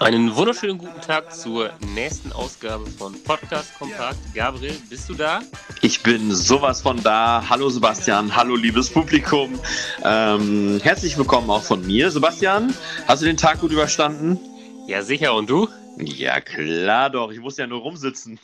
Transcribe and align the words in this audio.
Einen 0.00 0.34
wunderschönen 0.36 0.78
guten 0.78 1.00
Tag 1.00 1.34
zur 1.34 1.72
nächsten 1.94 2.32
Ausgabe 2.32 2.86
von 2.86 3.14
Podcast 3.22 3.78
Kompakt. 3.78 4.18
Gabriel, 4.34 4.76
bist 4.90 5.08
du 5.08 5.14
da? 5.14 5.40
Ich 5.80 6.02
bin 6.02 6.34
sowas 6.34 6.82
von 6.82 7.02
da. 7.02 7.44
Hallo 7.48 7.68
Sebastian, 7.68 8.34
hallo 8.36 8.56
liebes 8.56 8.90
Publikum. 8.90 9.58
Ähm, 10.04 10.80
herzlich 10.82 11.16
willkommen 11.16 11.48
auch 11.50 11.62
von 11.62 11.86
mir. 11.86 12.10
Sebastian, 12.10 12.74
hast 13.06 13.22
du 13.22 13.26
den 13.26 13.36
Tag 13.36 13.60
gut 13.60 13.72
überstanden? 13.72 14.38
Ja, 14.86 15.02
sicher. 15.02 15.34
Und 15.34 15.48
du? 15.48 15.68
Ja, 15.98 16.40
klar 16.40 17.08
doch. 17.08 17.30
Ich 17.30 17.40
muss 17.40 17.56
ja 17.56 17.66
nur 17.66 17.80
rumsitzen. 17.80 18.38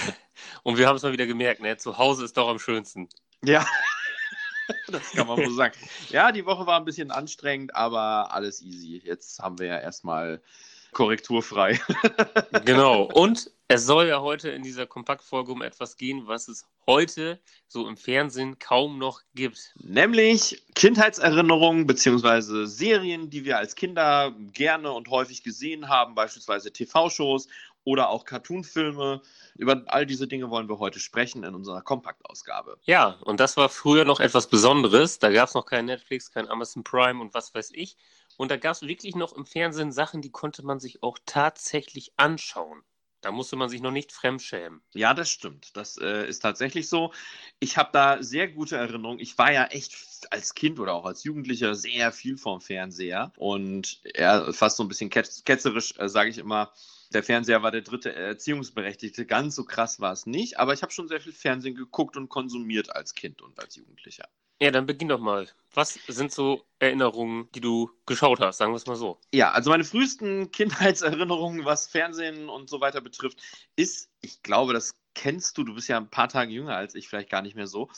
Und 0.62 0.78
wir 0.78 0.86
haben 0.86 0.96
es 0.96 1.02
mal 1.02 1.12
wieder 1.12 1.26
gemerkt, 1.26 1.60
ne? 1.60 1.76
Zu 1.76 1.98
Hause 1.98 2.24
ist 2.24 2.36
doch 2.36 2.48
am 2.48 2.58
schönsten. 2.58 3.08
Ja. 3.44 3.66
Das 4.88 5.10
kann 5.10 5.26
man 5.26 5.38
wohl 5.38 5.52
sagen. 5.52 5.74
Ja, 6.10 6.32
die 6.32 6.46
Woche 6.46 6.66
war 6.66 6.78
ein 6.78 6.84
bisschen 6.84 7.10
anstrengend, 7.10 7.74
aber 7.74 8.32
alles 8.32 8.62
easy. 8.62 9.02
Jetzt 9.04 9.40
haben 9.40 9.58
wir 9.58 9.66
ja 9.66 9.78
erstmal 9.78 10.40
korrekturfrei. 10.92 11.80
Genau. 12.64 13.04
Und 13.04 13.50
es 13.66 13.86
soll 13.86 14.06
ja 14.06 14.20
heute 14.20 14.50
in 14.50 14.62
dieser 14.62 14.86
Kompaktfolge 14.86 15.50
um 15.50 15.62
etwas 15.62 15.96
gehen, 15.96 16.26
was 16.26 16.48
es 16.48 16.66
heute 16.86 17.40
so 17.66 17.88
im 17.88 17.96
Fernsehen 17.96 18.58
kaum 18.58 18.98
noch 18.98 19.22
gibt. 19.34 19.74
Nämlich 19.82 20.62
Kindheitserinnerungen 20.74 21.86
bzw. 21.86 22.66
Serien, 22.66 23.30
die 23.30 23.44
wir 23.44 23.58
als 23.58 23.74
Kinder 23.74 24.34
gerne 24.52 24.92
und 24.92 25.08
häufig 25.08 25.42
gesehen 25.42 25.88
haben, 25.88 26.14
beispielsweise 26.14 26.72
TV-Shows 26.72 27.48
oder 27.84 28.10
auch 28.10 28.24
Cartoonfilme. 28.24 29.22
Über 29.56 29.82
all 29.86 30.06
diese 30.06 30.26
Dinge 30.28 30.50
wollen 30.50 30.68
wir 30.68 30.78
heute 30.78 31.00
sprechen 31.00 31.44
in 31.44 31.54
unserer 31.54 31.82
Kompaktausgabe. 31.82 32.78
Ja, 32.84 33.18
und 33.22 33.40
das 33.40 33.56
war 33.56 33.68
früher 33.68 34.04
noch 34.04 34.20
etwas 34.20 34.48
Besonderes. 34.48 35.18
Da 35.18 35.30
gab 35.30 35.48
es 35.48 35.54
noch 35.54 35.66
kein 35.66 35.86
Netflix, 35.86 36.30
kein 36.30 36.48
Amazon 36.48 36.84
Prime 36.84 37.20
und 37.20 37.34
was 37.34 37.54
weiß 37.54 37.70
ich. 37.74 37.96
Und 38.36 38.50
da 38.50 38.56
gab 38.56 38.72
es 38.72 38.82
wirklich 38.82 39.14
noch 39.14 39.32
im 39.32 39.46
Fernsehen 39.46 39.92
Sachen, 39.92 40.22
die 40.22 40.30
konnte 40.30 40.64
man 40.64 40.80
sich 40.80 41.02
auch 41.02 41.18
tatsächlich 41.26 42.12
anschauen. 42.16 42.82
Da 43.22 43.30
musste 43.30 43.54
man 43.54 43.68
sich 43.68 43.80
noch 43.80 43.92
nicht 43.92 44.10
fremdschämen. 44.10 44.82
Ja, 44.94 45.14
das 45.14 45.30
stimmt. 45.30 45.76
Das 45.76 45.96
äh, 45.96 46.28
ist 46.28 46.40
tatsächlich 46.40 46.88
so. 46.88 47.12
Ich 47.60 47.76
habe 47.76 47.90
da 47.92 48.20
sehr 48.20 48.48
gute 48.48 48.76
Erinnerungen. 48.76 49.20
Ich 49.20 49.38
war 49.38 49.52
ja 49.52 49.66
echt 49.66 49.94
als 50.30 50.54
Kind 50.54 50.80
oder 50.80 50.94
auch 50.94 51.04
als 51.04 51.22
Jugendlicher 51.22 51.76
sehr 51.76 52.10
viel 52.10 52.36
vorm 52.36 52.60
Fernseher. 52.60 53.32
Und 53.36 54.00
ja, 54.16 54.52
fast 54.52 54.76
so 54.76 54.82
ein 54.82 54.88
bisschen 54.88 55.08
ketz 55.08 55.44
ketzerisch 55.44 55.94
äh, 55.98 56.08
sage 56.08 56.30
ich 56.30 56.38
immer, 56.38 56.72
der 57.14 57.22
Fernseher 57.22 57.62
war 57.62 57.70
der 57.70 57.82
dritte 57.82 58.14
Erziehungsberechtigte. 58.14 59.26
Ganz 59.26 59.54
so 59.54 59.64
krass 59.64 60.00
war 60.00 60.12
es 60.12 60.26
nicht. 60.26 60.58
Aber 60.58 60.72
ich 60.72 60.82
habe 60.82 60.92
schon 60.92 61.08
sehr 61.08 61.20
viel 61.20 61.32
Fernsehen 61.32 61.74
geguckt 61.74 62.16
und 62.16 62.28
konsumiert 62.28 62.94
als 62.94 63.14
Kind 63.14 63.42
und 63.42 63.58
als 63.58 63.76
Jugendlicher. 63.76 64.28
Ja, 64.62 64.70
dann 64.70 64.86
beginn 64.86 65.08
doch 65.08 65.18
mal. 65.18 65.48
Was 65.74 65.98
sind 66.06 66.30
so 66.30 66.64
Erinnerungen, 66.78 67.48
die 67.52 67.60
du 67.60 67.90
geschaut 68.06 68.38
hast? 68.38 68.58
Sagen 68.58 68.72
wir 68.72 68.76
es 68.76 68.86
mal 68.86 68.94
so. 68.94 69.18
Ja, 69.34 69.50
also 69.50 69.70
meine 69.70 69.82
frühesten 69.82 70.52
Kindheitserinnerungen, 70.52 71.64
was 71.64 71.88
Fernsehen 71.88 72.48
und 72.48 72.70
so 72.70 72.80
weiter 72.80 73.00
betrifft, 73.00 73.42
ist, 73.74 74.08
ich 74.20 74.40
glaube, 74.44 74.72
das 74.72 74.94
kennst 75.14 75.58
du, 75.58 75.64
du 75.64 75.74
bist 75.74 75.88
ja 75.88 75.96
ein 75.96 76.10
paar 76.10 76.28
Tage 76.28 76.52
jünger 76.52 76.76
als 76.76 76.94
ich, 76.94 77.08
vielleicht 77.08 77.28
gar 77.28 77.42
nicht 77.42 77.56
mehr 77.56 77.66
so. 77.66 77.88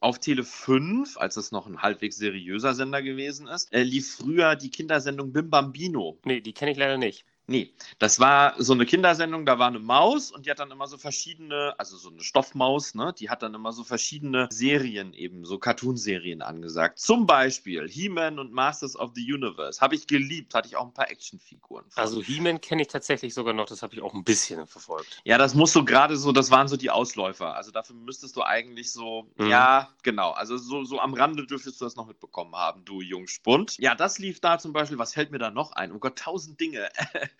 Auf 0.00 0.18
Tele 0.18 0.44
5, 0.44 1.18
als 1.18 1.36
es 1.36 1.52
noch 1.52 1.66
ein 1.66 1.82
halbwegs 1.82 2.16
seriöser 2.16 2.74
Sender 2.74 3.02
gewesen 3.02 3.46
ist, 3.46 3.70
äh, 3.74 3.82
lief 3.82 4.16
früher 4.16 4.56
die 4.56 4.70
Kindersendung 4.70 5.34
Bim 5.34 5.50
Bambino. 5.50 6.18
Nee, 6.24 6.40
die 6.40 6.54
kenne 6.54 6.70
ich 6.70 6.78
leider 6.78 6.96
nicht. 6.96 7.26
Nee, 7.48 7.72
das 8.00 8.18
war 8.18 8.54
so 8.60 8.72
eine 8.72 8.86
Kindersendung, 8.86 9.46
da 9.46 9.60
war 9.60 9.68
eine 9.68 9.78
Maus 9.78 10.32
und 10.32 10.46
die 10.46 10.50
hat 10.50 10.58
dann 10.58 10.72
immer 10.72 10.88
so 10.88 10.98
verschiedene, 10.98 11.74
also 11.78 11.96
so 11.96 12.10
eine 12.10 12.20
Stoffmaus, 12.20 12.94
ne? 12.96 13.14
Die 13.16 13.30
hat 13.30 13.42
dann 13.42 13.54
immer 13.54 13.72
so 13.72 13.84
verschiedene 13.84 14.48
Serien 14.50 15.12
eben, 15.14 15.44
so 15.44 15.58
Cartoonserien 15.58 16.42
angesagt. 16.42 16.98
Zum 16.98 17.24
Beispiel 17.26 17.88
He-Man 17.88 18.40
und 18.40 18.52
Masters 18.52 18.96
of 18.96 19.12
the 19.14 19.32
Universe. 19.32 19.80
Habe 19.80 19.94
ich 19.94 20.08
geliebt, 20.08 20.54
hatte 20.54 20.66
ich 20.66 20.76
auch 20.76 20.86
ein 20.86 20.92
paar 20.92 21.08
Actionfiguren. 21.08 21.84
Also 21.94 22.20
He-Man 22.20 22.60
kenne 22.60 22.82
ich 22.82 22.88
tatsächlich 22.88 23.32
sogar 23.32 23.54
noch, 23.54 23.66
das 23.66 23.80
habe 23.82 23.94
ich 23.94 24.02
auch 24.02 24.14
ein 24.14 24.24
bisschen 24.24 24.66
verfolgt. 24.66 25.20
Ja, 25.24 25.38
das 25.38 25.54
musst 25.54 25.76
du 25.76 25.84
gerade 25.84 26.16
so, 26.16 26.32
das 26.32 26.50
waren 26.50 26.66
so 26.66 26.76
die 26.76 26.90
Ausläufer. 26.90 27.54
Also 27.54 27.70
dafür 27.70 27.94
müsstest 27.94 28.34
du 28.34 28.42
eigentlich 28.42 28.90
so, 28.90 29.30
mhm. 29.36 29.46
ja, 29.46 29.90
genau. 30.02 30.32
Also 30.32 30.56
so, 30.56 30.82
so 30.82 30.98
am 30.98 31.14
Rande 31.14 31.46
dürftest 31.46 31.80
du 31.80 31.84
das 31.84 31.94
noch 31.94 32.08
mitbekommen 32.08 32.56
haben, 32.56 32.84
du 32.84 33.02
Jungspund. 33.02 33.76
Ja, 33.78 33.94
das 33.94 34.18
lief 34.18 34.40
da 34.40 34.58
zum 34.58 34.72
Beispiel, 34.72 34.98
was 34.98 35.14
hält 35.14 35.30
mir 35.30 35.38
da 35.38 35.52
noch 35.52 35.70
ein? 35.72 35.92
Oh 35.92 36.00
Gott, 36.00 36.18
tausend 36.18 36.58
Dinge. 36.60 36.88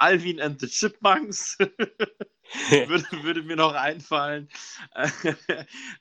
Alvin 0.00 0.40
and 0.40 0.58
the 0.58 0.66
Chipmunks 0.66 1.56
würde, 2.70 3.04
würde, 3.22 3.42
mir 3.42 3.56
noch 3.56 3.74
einfallen. 3.74 4.48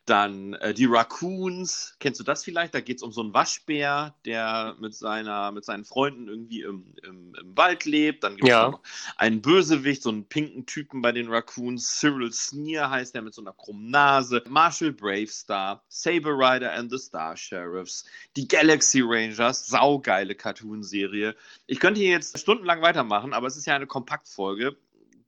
Dann 0.06 0.54
äh, 0.56 0.74
die 0.74 0.86
Raccoons. 0.86 1.96
Kennst 2.00 2.20
du 2.20 2.24
das 2.24 2.44
vielleicht? 2.44 2.74
Da 2.74 2.82
geht 2.82 2.98
es 2.98 3.04
um 3.04 3.12
so 3.12 3.22
einen 3.22 3.34
Waschbär, 3.34 4.16
der 4.26 4.76
mit, 4.80 4.94
seiner, 4.94 5.52
mit 5.52 5.66
seinen 5.66 5.86
Freunden 5.86 6.28
irgendwie 6.28 6.62
im, 6.62 6.94
im, 7.04 7.36
im 7.36 7.58
Wald 7.58 7.86
lebt. 7.86 8.24
Dann 8.24 8.36
gibt 8.36 8.44
es 8.44 8.50
ja. 8.50 8.70
noch 8.70 8.82
einen 9.18 9.42
Bösewicht, 9.42 10.04
so 10.04 10.10
einen 10.10 10.26
pinken 10.26 10.66
Typen 10.66 11.02
bei 11.02 11.12
den 11.12 11.30
Raccoons. 11.30 12.00
Cyril 12.00 12.32
Sneer 12.32 12.90
heißt 12.90 13.16
der 13.16 13.22
mit 13.22 13.34
so 13.34 13.42
einer 13.42 13.54
krummen 13.54 13.90
Nase. 13.90 14.44
Marshall 14.48 14.92
Bravestar, 14.92 15.84
Saber 15.88 16.32
Rider 16.32 16.74
and 16.74 16.92
the 16.92 16.98
Star 16.98 17.38
Sheriffs, 17.38 18.06
die 18.36 18.48
Galaxy 18.48 19.02
Rangers, 19.02 19.68
saugeile 19.68 20.36
Cartoonserie. 20.36 21.36
Ich 21.68 21.80
könnte 21.80 22.02
hier 22.02 22.12
jetzt 22.12 22.38
stundenlang 22.38 22.82
weitermachen, 22.82 23.34
aber 23.34 23.48
es 23.48 23.58
ist 23.58 23.66
ja 23.66 23.76
eine 23.76 23.88
Kompaktfolge 23.88 24.76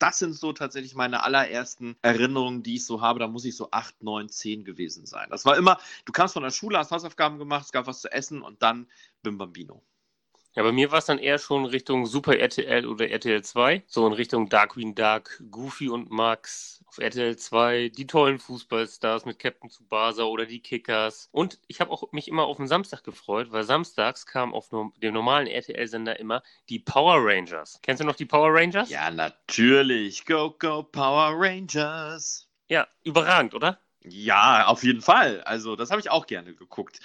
das 0.04 0.20
sind 0.20 0.34
so 0.34 0.52
tatsächlich 0.52 0.96
meine 0.96 1.24
allerersten 1.24 1.96
Erinnerungen, 2.02 2.62
die 2.62 2.76
ich 2.76 2.86
so 2.86 3.00
habe. 3.00 3.20
Da 3.20 3.28
muss 3.30 3.46
ich 3.46 3.56
so 3.56 3.70
8, 3.72 4.04
9, 4.04 4.28
10 4.28 4.66
gewesen 4.66 5.06
sein. 5.06 5.30
Das 5.30 5.46
war 5.46 5.56
immer, 5.56 5.80
du 6.04 6.12
kamst 6.12 6.34
von 6.34 6.44
der 6.44 6.52
Schule, 6.52 6.78
hast 6.78 6.92
Hausaufgaben 6.92 7.40
gemacht, 7.40 7.66
es 7.66 7.72
gab 7.72 7.88
was 7.88 8.02
zu 8.02 8.12
essen 8.12 8.42
und 8.42 8.62
dann 8.62 8.88
Bim 9.22 9.38
Bambino. 9.38 9.82
Ja, 10.56 10.62
bei 10.62 10.72
mir 10.72 10.92
war 10.92 11.00
es 11.00 11.06
dann 11.06 11.18
eher 11.18 11.40
schon 11.40 11.66
Richtung 11.66 12.06
Super 12.06 12.38
RTL 12.38 12.86
oder 12.86 13.10
RTL 13.10 13.44
2. 13.44 13.84
So 13.88 14.06
in 14.06 14.14
Richtung 14.14 14.50
Darkwing 14.50 14.94
Duck, 14.94 15.42
Goofy 15.50 15.90
und 15.90 16.12
Max. 16.12 16.84
Auf 16.86 17.00
RTL 17.00 17.36
2 17.36 17.90
die 17.90 18.06
tollen 18.06 18.38
Fußballstars 18.38 19.26
mit 19.26 19.40
Captain 19.40 19.72
Tsubasa 19.72 20.26
oder 20.26 20.46
die 20.46 20.60
Kickers. 20.60 21.28
Und 21.32 21.58
ich 21.66 21.82
habe 21.82 21.90
auch 21.90 22.12
mich 22.12 22.28
immer 22.28 22.44
auf 22.44 22.58
den 22.58 22.68
Samstag 22.68 23.04
gefreut, 23.04 23.52
weil 23.52 23.64
samstags 23.64 24.28
kam 24.28 24.54
auf 24.54 24.70
dem 24.70 24.92
normalen 25.14 25.48
RTL-Sender 25.48 26.20
immer 26.20 26.44
die 26.70 26.78
Power 26.78 27.16
Rangers. 27.18 27.80
Kennst 27.82 28.02
du 28.02 28.06
noch 28.06 28.16
die 28.16 28.28
Power 28.28 28.54
Rangers? 28.54 28.92
Ja, 28.92 29.10
natürlich. 29.10 30.24
Go, 30.28 30.52
go, 30.60 30.84
Power 30.84 31.34
Rangers. 31.36 32.48
Ja, 32.68 32.88
überragend, 33.04 33.56
oder? 33.56 33.80
Ja, 34.06 34.68
auf 34.68 34.84
jeden 34.84 35.02
Fall. 35.02 35.42
Also, 35.44 35.76
das 35.76 35.92
habe 35.92 36.02
ich 36.02 36.10
auch 36.10 36.28
gerne 36.28 36.54
geguckt. 36.54 37.00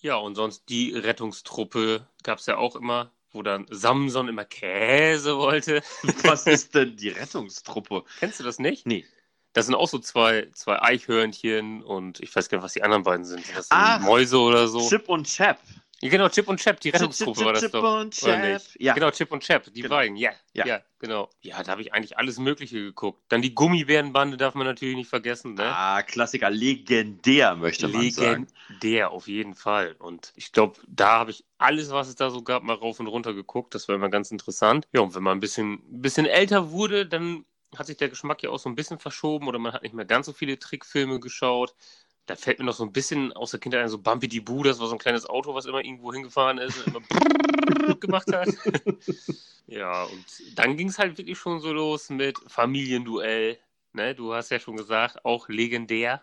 Ja, 0.00 0.16
und 0.16 0.34
sonst 0.34 0.68
die 0.68 0.94
Rettungstruppe 0.94 2.06
gab 2.22 2.38
es 2.38 2.46
ja 2.46 2.56
auch 2.56 2.76
immer, 2.76 3.10
wo 3.32 3.42
dann 3.42 3.66
Samson 3.70 4.28
immer 4.28 4.44
Käse 4.44 5.36
wollte. 5.36 5.82
Was 6.22 6.46
ist 6.46 6.74
denn 6.74 6.96
die 6.96 7.08
Rettungstruppe? 7.10 8.04
Kennst 8.20 8.40
du 8.40 8.44
das 8.44 8.58
nicht? 8.58 8.86
Nee. 8.86 9.04
Das 9.52 9.66
sind 9.66 9.74
auch 9.76 9.88
so 9.88 9.98
zwei, 9.98 10.48
zwei 10.52 10.82
Eichhörnchen 10.82 11.82
und 11.82 12.20
ich 12.20 12.34
weiß 12.34 12.48
gar 12.48 12.58
nicht, 12.58 12.64
was 12.64 12.72
die 12.72 12.82
anderen 12.82 13.04
beiden 13.04 13.24
sind. 13.24 13.44
Das 13.54 13.68
sind 13.68 13.78
ah, 13.78 14.00
Mäuse 14.00 14.40
oder 14.40 14.66
so. 14.66 14.88
Chip 14.88 15.08
und 15.08 15.28
Chap. 15.28 15.60
Ja, 16.04 16.10
genau, 16.10 16.28
Chip 16.28 16.48
und 16.48 16.60
Chap, 16.60 16.80
die 16.80 16.90
Rettungsgruppe 16.90 17.38
Chip, 17.38 17.46
war 17.46 17.52
das 17.54 17.62
Chip 17.62 17.72
doch. 17.72 18.00
und 18.02 18.12
Chap. 18.12 18.60
Ja. 18.78 18.92
Genau, 18.92 19.10
Chip 19.10 19.32
und 19.32 19.42
Chap, 19.42 19.72
die 19.72 19.80
genau. 19.80 19.94
beiden, 19.94 20.18
ja, 20.18 20.32
ja. 20.52 20.66
Ja, 20.66 20.82
genau. 20.98 21.30
Ja, 21.40 21.62
da 21.62 21.72
habe 21.72 21.80
ich 21.80 21.94
eigentlich 21.94 22.18
alles 22.18 22.38
Mögliche 22.38 22.78
geguckt. 22.78 23.22
Dann 23.30 23.40
die 23.40 23.54
Gummibärenbande 23.54 24.36
darf 24.36 24.54
man 24.54 24.66
natürlich 24.66 24.96
nicht 24.96 25.08
vergessen, 25.08 25.54
ne? 25.54 25.64
Ah, 25.64 26.02
Klassiker, 26.02 26.50
legendär, 26.50 27.56
möchte 27.56 27.88
man 27.88 28.02
legendär, 28.02 28.32
sagen. 28.32 28.48
Legendär, 28.68 29.12
auf 29.12 29.28
jeden 29.28 29.54
Fall. 29.54 29.96
Und 29.98 30.34
ich 30.36 30.52
glaube, 30.52 30.78
da 30.86 31.20
habe 31.20 31.30
ich 31.30 31.46
alles, 31.56 31.90
was 31.90 32.08
es 32.08 32.16
da 32.16 32.28
so 32.28 32.42
gab, 32.42 32.64
mal 32.64 32.74
rauf 32.76 33.00
und 33.00 33.06
runter 33.06 33.32
geguckt. 33.32 33.74
Das 33.74 33.88
war 33.88 33.94
immer 33.94 34.10
ganz 34.10 34.30
interessant. 34.30 34.86
Ja, 34.92 35.00
und 35.00 35.14
wenn 35.14 35.22
man 35.22 35.38
ein 35.38 35.40
bisschen, 35.40 35.72
ein 35.90 36.02
bisschen 36.02 36.26
älter 36.26 36.70
wurde, 36.70 37.06
dann 37.06 37.46
hat 37.78 37.86
sich 37.86 37.96
der 37.96 38.10
Geschmack 38.10 38.42
ja 38.42 38.50
auch 38.50 38.58
so 38.58 38.68
ein 38.68 38.74
bisschen 38.74 38.98
verschoben 38.98 39.48
oder 39.48 39.58
man 39.58 39.72
hat 39.72 39.82
nicht 39.82 39.94
mehr 39.94 40.04
ganz 40.04 40.26
so 40.26 40.34
viele 40.34 40.58
Trickfilme 40.58 41.18
geschaut 41.18 41.74
da 42.26 42.36
fällt 42.36 42.58
mir 42.58 42.64
noch 42.64 42.74
so 42.74 42.84
ein 42.84 42.92
bisschen 42.92 43.32
aus 43.32 43.50
der 43.50 43.60
Kindheit 43.60 43.82
ein, 43.82 43.88
so 43.88 43.98
Bumpy 43.98 44.28
die 44.28 44.40
Boo, 44.40 44.62
das 44.62 44.80
war 44.80 44.86
so 44.86 44.94
ein 44.94 44.98
kleines 44.98 45.26
Auto, 45.26 45.54
was 45.54 45.66
immer 45.66 45.84
irgendwo 45.84 46.12
hingefahren 46.12 46.58
ist 46.58 46.86
und 46.86 46.96
immer 46.96 47.94
gemacht 48.00 48.32
hat. 48.32 48.48
ja, 49.66 50.04
und 50.04 50.24
dann 50.54 50.76
ging 50.76 50.88
es 50.88 50.98
halt 50.98 51.18
wirklich 51.18 51.38
schon 51.38 51.60
so 51.60 51.72
los 51.72 52.08
mit 52.08 52.38
Familienduell. 52.46 53.58
Ne? 53.92 54.14
Du 54.14 54.32
hast 54.34 54.50
ja 54.50 54.58
schon 54.58 54.76
gesagt, 54.76 55.24
auch 55.24 55.48
legendär. 55.48 56.22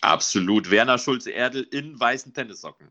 Absolut. 0.00 0.70
Werner 0.70 0.98
Schulze-Erdel 0.98 1.62
in 1.70 1.98
weißen 1.98 2.32
Tennissocken. 2.32 2.90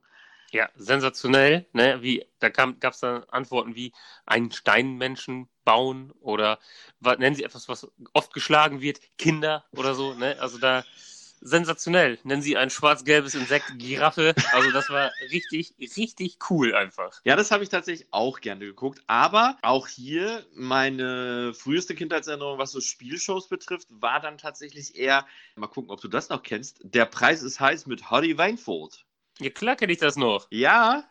Ja, 0.51 0.69
sensationell. 0.75 1.65
Ne? 1.73 2.01
Wie, 2.03 2.25
da 2.39 2.49
gab 2.49 2.93
es 2.93 2.99
dann 2.99 3.23
Antworten 3.25 3.75
wie 3.75 3.91
einen 4.25 4.51
Steinmenschen 4.51 5.49
bauen 5.65 6.11
oder 6.19 6.59
nennen 7.01 7.35
sie 7.35 7.43
etwas, 7.43 7.67
was 7.67 7.87
oft 8.13 8.33
geschlagen 8.33 8.79
wird, 8.81 8.99
Kinder 9.17 9.65
oder 9.71 9.95
so. 9.95 10.13
Ne? 10.13 10.37
Also 10.39 10.59
da 10.59 10.85
sensationell. 11.43 12.17
Nennen 12.23 12.41
Sie 12.41 12.57
ein 12.57 12.69
schwarz-gelbes 12.69 13.35
Insekt 13.35 13.65
Giraffe. 13.77 14.33
Also 14.51 14.71
das 14.71 14.89
war 14.89 15.13
richtig, 15.19 15.75
richtig 15.79 16.37
cool 16.49 16.73
einfach. 16.73 17.21
Ja, 17.25 17.35
das 17.35 17.51
habe 17.51 17.63
ich 17.63 17.69
tatsächlich 17.69 18.07
auch 18.11 18.39
gerne 18.39 18.65
geguckt. 18.65 19.01
Aber 19.07 19.57
auch 19.61 19.87
hier 19.87 20.45
meine 20.55 21.53
früheste 21.53 21.95
Kindheitserinnerung, 21.95 22.57
was 22.57 22.71
so 22.71 22.81
Spielshows 22.81 23.49
betrifft, 23.49 23.87
war 23.89 24.19
dann 24.19 24.37
tatsächlich 24.37 24.95
eher, 24.95 25.25
mal 25.55 25.67
gucken, 25.67 25.91
ob 25.91 26.01
du 26.01 26.07
das 26.07 26.29
noch 26.29 26.43
kennst, 26.43 26.79
Der 26.83 27.05
Preis 27.05 27.43
ist 27.43 27.59
heiß 27.59 27.85
mit 27.85 28.09
Harry 28.09 28.37
Weinfold. 28.37 29.05
Ja, 29.39 29.49
klar 29.49 29.75
kenne 29.75 29.91
ich 29.91 29.99
das 29.99 30.15
noch. 30.15 30.47
Ja, 30.51 31.03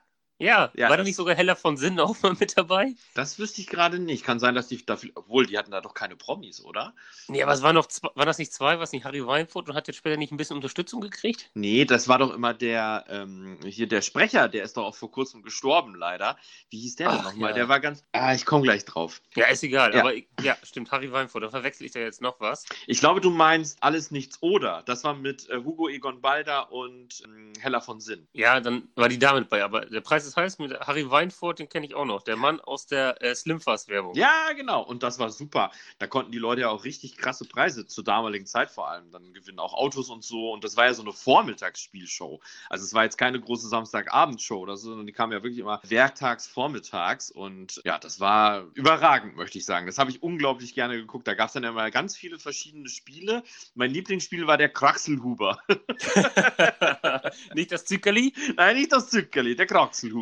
Ja, 0.43 0.71
Ja, 0.75 0.89
war 0.91 0.97
da 0.97 1.03
nicht 1.05 1.17
sogar 1.17 1.35
Heller 1.35 1.57
von 1.57 1.77
Sinn 1.77 1.99
auch 2.01 2.21
mal 2.23 2.35
mit 2.39 2.57
dabei? 2.59 2.95
Das 3.15 3.39
wüsste 3.39 3.61
ich 3.61 3.67
gerade 3.67 3.99
nicht. 3.99 4.25
Kann 4.25 4.39
sein, 4.39 4.55
dass 4.55 4.69
die 4.69 4.85
dafür, 4.85 5.11
obwohl 5.15 5.47
die 5.47 5.57
hatten 5.59 5.71
da 5.71 5.81
doch 5.81 5.95
keine 5.95 6.17
Promis, 6.17 6.63
oder? 6.65 6.95
Nee, 7.29 7.43
aber 7.43 7.53
es 7.53 7.63
waren 7.63 7.75
noch 7.75 7.87
zwei, 7.87 8.09
waren 8.15 8.27
das 8.27 8.39
nicht 8.39 8.53
zwei, 8.53 8.79
was 8.79 8.93
nicht 8.93 9.05
Harry 9.05 9.27
Weinfurt 9.27 9.69
und 9.69 9.75
hat 9.75 9.87
jetzt 9.87 9.97
später 9.97 10.17
nicht 10.17 10.33
ein 10.33 10.37
bisschen 10.37 10.57
Unterstützung 10.57 11.01
gekriegt? 11.01 11.51
Nee, 11.55 11.85
das 11.85 12.09
war 12.09 12.19
doch 12.19 12.35
immer 12.35 12.55
der, 12.55 13.05
ähm, 13.09 13.59
hier 13.65 13.87
der 13.87 14.03
Sprecher, 14.03 14.49
der 14.49 14.65
ist 14.65 14.77
doch 14.77 14.85
auch 14.85 14.95
vor 14.97 15.11
kurzem 15.11 15.43
gestorben, 15.43 15.95
leider. 15.95 16.37
Wie 16.71 16.81
hieß 16.81 16.97
der 16.97 17.11
denn 17.13 17.23
nochmal? 17.23 17.51
ja. 17.51 17.55
Der 17.57 17.69
war 17.69 17.81
ganz. 17.81 18.05
Ah, 18.13 18.35
ich 18.35 18.45
komme 18.45 18.63
gleich 18.65 18.85
drauf. 18.85 19.23
Ja, 19.37 19.47
ist 19.47 19.63
egal, 19.63 19.95
Ja. 19.95 20.01
aber 20.01 20.15
ich- 20.15 20.27
ja, 20.43 20.57
stimmt, 20.63 20.91
Harry 20.91 21.13
Weinfurt, 21.13 21.43
da 21.45 21.51
verwechsel 21.51 21.87
ich 21.87 21.93
da 21.93 22.01
jetzt 22.01 22.21
noch 22.21 22.41
was. 22.41 22.65
Ich 22.87 22.99
glaube, 23.01 23.21
du 23.21 23.31
meinst 23.31 23.83
alles 23.83 24.11
nichts 24.11 24.39
oder. 24.43 24.83
Das 24.87 25.05
war 25.05 25.15
mit 25.15 25.49
äh, 25.49 25.57
Hugo 25.59 25.89
Egon 25.89 26.21
Balder 26.21 26.73
und 26.73 27.23
ähm, 27.25 27.53
Hella 27.61 27.81
von 27.81 28.01
Sinn. 28.01 28.27
Ja, 28.33 28.61
dann 28.61 28.89
war 28.97 29.09
die 29.09 29.19
damit 29.19 29.49
bei, 29.49 29.63
aber 29.63 29.83
der 29.87 30.01
Preis 30.01 30.27
ist 30.27 30.32
heiß 30.37 30.59
mit 30.59 30.79
Harry 30.81 31.11
Weinfurt, 31.11 31.59
den 31.59 31.69
kenne 31.69 31.87
ich 31.87 31.95
auch 31.95 32.05
noch. 32.05 32.23
Der 32.23 32.37
Mann 32.37 32.61
aus 32.61 32.87
der 32.87 33.23
äh, 33.23 33.35
Slimfast-Werbung. 33.35 34.15
Ja, 34.15 34.53
genau. 34.57 34.83
Und 34.83 35.03
das 35.03 35.19
war 35.19 35.31
super. 35.31 35.71
Da 35.99 36.07
konnten 36.07 36.33
die 36.33 36.39
Leute 36.39 36.63
ja 36.63 36.71
auch 36.71 36.85
richtig 36.85 37.17
krasse 37.17 37.45
Preise 37.45 37.87
zur 37.87 38.05
damaligen 38.05 38.47
Zeit 38.47 38.71
vor 38.71 38.89
allem 38.89 39.11
dann 39.11 39.33
gewinnen, 39.33 39.59
auch 39.59 39.75
Autos 39.75 40.11
und 40.11 40.25
so. 40.25 40.53
Und 40.53 40.65
das 40.65 40.77
war 40.77 40.87
ja 40.87 40.95
so 40.95 41.03
eine 41.03 41.13
Vormittagsspielshow. 41.13 42.41
Also 42.69 42.85
es 42.85 42.95
war 42.95 43.05
jetzt 43.05 43.19
keine 43.19 43.41
große 43.41 43.69
Samstagabendshow 43.69 44.59
oder 44.59 44.77
so, 44.77 44.91
sondern 44.91 45.07
die 45.07 45.13
kam 45.13 45.33
ja 45.33 45.43
wirklich 45.43 45.59
immer 45.59 45.81
werktags, 45.85 46.47
vormittags. 46.47 47.31
Und 47.31 47.81
ja, 47.85 47.99
das 47.99 48.21
war 48.21 48.67
überragend, 48.75 49.37
möchte 49.37 49.59
ich 49.59 49.65
sagen. 49.65 49.87
Das 49.87 49.99
habe 49.99 50.11
ich 50.11 50.23
unglaublich 50.23 50.75
gerne 50.75 50.97
geguckt. 50.97 51.27
Da 51.27 51.35
gab 51.35 51.49
es 51.49 51.53
dann 51.55 51.65
immer 51.65 51.91
ganz 51.91 52.17
viele 52.17 52.39
verschiedene 52.39 52.89
Spiele. 52.89 53.43
Mein 53.75 53.91
Lieblingsspiel 53.91 54.47
war 54.47 54.57
der 54.57 54.69
Kraxelhuber. 54.69 55.63
nicht 57.55 57.73
das 57.73 57.85
Zückerli? 57.85 58.33
Nein, 58.57 58.77
nicht 58.77 58.93
das 58.93 59.11
Zückerli, 59.11 59.57
der 59.57 59.67
Kraxelhuber. 59.67 60.22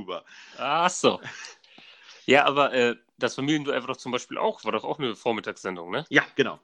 Ach 0.58 0.90
so. 0.90 1.20
Ja, 2.26 2.44
aber 2.44 2.72
äh, 2.72 2.96
das 3.18 3.34
Familienduell 3.34 3.80
war 3.80 3.88
doch 3.88 3.96
zum 3.96 4.12
Beispiel 4.12 4.38
auch, 4.38 4.64
war 4.64 4.72
doch 4.72 4.84
auch 4.84 4.98
eine 4.98 5.16
Vormittagssendung, 5.16 5.90
ne? 5.90 6.06
Ja, 6.10 6.22
genau. 6.36 6.60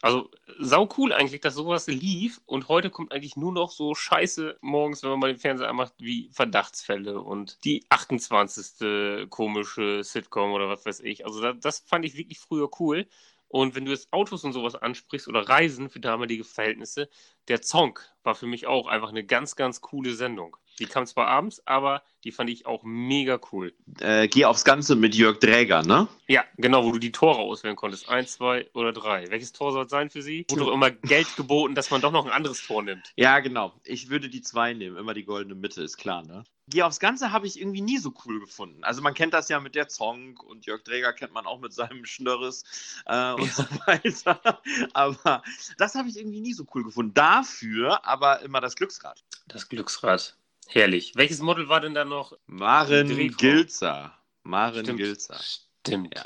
Also 0.00 0.30
sau 0.60 0.88
cool 0.96 1.12
eigentlich, 1.12 1.40
dass 1.40 1.54
sowas 1.54 1.88
lief 1.88 2.40
und 2.46 2.68
heute 2.68 2.88
kommt 2.88 3.12
eigentlich 3.12 3.36
nur 3.36 3.52
noch 3.52 3.72
so 3.72 3.96
Scheiße 3.96 4.58
morgens, 4.60 5.02
wenn 5.02 5.10
man 5.10 5.18
mal 5.18 5.32
den 5.32 5.40
Fernseher 5.40 5.68
anmacht, 5.68 5.92
wie 5.98 6.30
Verdachtsfälle 6.32 7.20
und 7.20 7.64
die 7.64 7.84
28. 7.88 9.26
komische 9.28 10.04
Sitcom 10.04 10.52
oder 10.52 10.68
was 10.68 10.86
weiß 10.86 11.00
ich. 11.00 11.26
Also 11.26 11.40
da, 11.42 11.52
das 11.52 11.80
fand 11.80 12.04
ich 12.04 12.16
wirklich 12.16 12.38
früher 12.38 12.70
cool. 12.78 13.08
Und 13.48 13.74
wenn 13.74 13.86
du 13.86 13.90
jetzt 13.90 14.12
Autos 14.12 14.44
und 14.44 14.52
sowas 14.52 14.76
ansprichst 14.76 15.26
oder 15.26 15.48
Reisen 15.48 15.88
für 15.90 16.00
damalige 16.00 16.44
Verhältnisse, 16.44 17.08
der 17.48 17.62
Zonk 17.62 18.08
war 18.22 18.34
für 18.36 18.46
mich 18.46 18.66
auch 18.66 18.86
einfach 18.86 19.08
eine 19.08 19.24
ganz, 19.24 19.56
ganz 19.56 19.80
coole 19.80 20.14
Sendung. 20.14 20.56
Die 20.78 20.86
kam 20.86 21.06
zwar 21.06 21.26
abends, 21.26 21.60
aber 21.66 22.02
die 22.24 22.32
fand 22.32 22.50
ich 22.50 22.66
auch 22.66 22.82
mega 22.84 23.40
cool. 23.52 23.74
Äh, 24.00 24.28
geh 24.28 24.44
aufs 24.44 24.64
Ganze 24.64 24.96
mit 24.96 25.14
Jörg 25.14 25.38
Dräger, 25.40 25.82
ne? 25.82 26.08
Ja, 26.28 26.44
genau, 26.56 26.84
wo 26.84 26.92
du 26.92 26.98
die 26.98 27.12
Tore 27.12 27.38
auswählen 27.38 27.76
konntest. 27.76 28.08
Eins, 28.08 28.34
zwei 28.34 28.68
oder 28.74 28.92
drei. 28.92 29.30
Welches 29.30 29.52
Tor 29.52 29.72
soll 29.72 29.84
es 29.86 29.90
sein 29.90 30.10
für 30.10 30.22
sie? 30.22 30.46
Wurde 30.48 30.64
doch 30.66 30.72
immer 30.72 30.90
Geld 30.90 31.34
geboten, 31.36 31.74
dass 31.74 31.90
man 31.90 32.00
doch 32.00 32.12
noch 32.12 32.26
ein 32.26 32.32
anderes 32.32 32.62
Tor 32.62 32.82
nimmt. 32.82 33.12
Ja, 33.16 33.40
genau. 33.40 33.72
Ich 33.84 34.08
würde 34.10 34.28
die 34.28 34.42
zwei 34.42 34.74
nehmen. 34.74 34.96
Immer 34.96 35.14
die 35.14 35.24
goldene 35.24 35.54
Mitte, 35.54 35.82
ist 35.82 35.96
klar, 35.96 36.22
ne? 36.22 36.44
Geh 36.70 36.82
aufs 36.82 37.00
Ganze 37.00 37.32
habe 37.32 37.46
ich 37.46 37.58
irgendwie 37.58 37.80
nie 37.80 37.96
so 37.96 38.12
cool 38.26 38.40
gefunden. 38.40 38.84
Also 38.84 39.00
man 39.00 39.14
kennt 39.14 39.32
das 39.32 39.48
ja 39.48 39.58
mit 39.58 39.74
der 39.74 39.88
Zonk 39.88 40.42
und 40.42 40.66
Jörg 40.66 40.84
Dräger 40.84 41.14
kennt 41.14 41.32
man 41.32 41.46
auch 41.46 41.60
mit 41.60 41.72
seinem 41.72 42.04
Schnörres 42.04 42.64
äh, 43.06 43.32
und 43.32 43.46
Ja. 43.46 43.52
so 43.54 43.64
weiter. 43.86 44.62
Aber 44.92 45.42
das 45.78 45.94
habe 45.94 46.08
ich 46.10 46.18
irgendwie 46.18 46.40
nie 46.42 46.52
so 46.52 46.66
cool 46.74 46.84
gefunden. 46.84 47.14
Dafür 47.14 48.04
aber 48.06 48.40
immer 48.42 48.60
das 48.60 48.76
Glücksrad. 48.76 49.24
Das 49.46 49.70
Glücksrad. 49.70 50.36
Herrlich. 50.68 51.12
Welches 51.16 51.40
Model 51.40 51.68
war 51.68 51.80
denn 51.80 51.94
da 51.94 52.04
noch? 52.04 52.34
Maren. 52.46 53.08
Gilzer. 53.36 54.12
Maren 54.42 54.84
Stimmt. 54.84 54.98
Gilzer. 54.98 55.38
Stimmt. 55.40 56.14
Ja. 56.14 56.24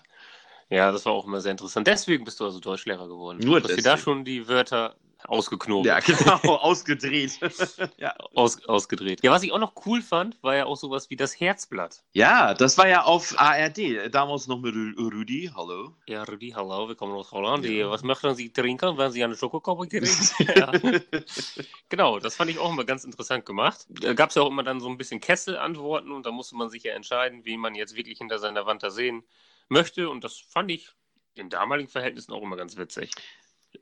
Ja. 0.68 0.92
das 0.92 1.06
war 1.06 1.12
auch 1.12 1.26
immer 1.26 1.40
sehr 1.40 1.52
interessant. 1.52 1.86
Deswegen 1.86 2.24
bist 2.24 2.40
du 2.40 2.44
also 2.44 2.58
Deutschlehrer 2.58 3.06
geworden. 3.06 3.38
Nur 3.38 3.60
du 3.60 3.68
hast 3.68 3.76
dir 3.78 3.82
da 3.82 3.92
deswegen. 3.92 4.02
schon 4.02 4.24
die 4.24 4.48
Wörter 4.48 4.96
ausgeknoben. 5.26 5.86
Ja, 5.86 6.00
genau, 6.00 6.38
ausgedreht. 6.56 7.38
ja. 7.98 8.14
Aus, 8.34 8.64
ausgedreht. 8.66 9.22
Ja, 9.22 9.30
was 9.30 9.42
ich 9.42 9.52
auch 9.52 9.58
noch 9.58 9.74
cool 9.86 10.02
fand, 10.02 10.42
war 10.42 10.56
ja 10.56 10.66
auch 10.66 10.76
sowas 10.76 11.10
wie 11.10 11.16
das 11.16 11.38
Herzblatt. 11.38 12.02
ja, 12.12 12.54
das 12.54 12.78
war 12.78 12.88
ja 12.88 13.02
auf 13.04 13.34
ARD. 13.38 14.12
Damals 14.14 14.46
noch 14.46 14.60
mit 14.60 14.74
Rü- 14.74 14.96
Rüdi. 14.98 15.50
Hallo. 15.54 15.94
Ja, 16.06 16.24
Rudi, 16.24 16.50
hallo, 16.50 16.88
wir 16.88 16.94
kommen 16.94 17.12
aus 17.14 17.30
Holland. 17.32 17.64
Ja. 17.64 17.90
Was 17.90 18.02
möchten 18.02 18.34
Sie 18.34 18.52
trinken, 18.52 18.96
wenn 18.98 19.10
Sie 19.12 19.22
eine 19.22 19.36
Schokokoppe 19.36 19.88
ja. 20.56 20.72
Genau, 21.88 22.18
das 22.18 22.36
fand 22.36 22.50
ich 22.50 22.58
auch 22.58 22.70
immer 22.70 22.84
ganz 22.84 23.04
interessant 23.04 23.46
gemacht. 23.46 23.86
Da 23.88 24.14
gab 24.14 24.30
es 24.30 24.36
ja 24.36 24.42
auch 24.42 24.48
immer 24.50 24.62
dann 24.62 24.80
so 24.80 24.88
ein 24.88 24.98
bisschen 24.98 25.20
Kesselantworten 25.20 26.12
und 26.12 26.26
da 26.26 26.30
musste 26.30 26.56
man 26.56 26.70
sich 26.70 26.82
ja 26.84 26.94
entscheiden, 26.94 27.44
wie 27.44 27.56
man 27.56 27.74
jetzt 27.74 27.96
wirklich 27.96 28.18
hinter 28.18 28.38
seiner 28.38 28.66
Wand 28.66 28.82
da 28.82 28.90
sehen 28.90 29.24
möchte. 29.68 30.08
Und 30.08 30.24
das 30.24 30.38
fand 30.38 30.70
ich 30.70 30.90
in 31.34 31.48
damaligen 31.48 31.88
Verhältnissen 31.88 32.32
auch 32.32 32.42
immer 32.42 32.56
ganz 32.56 32.76
witzig. 32.76 33.10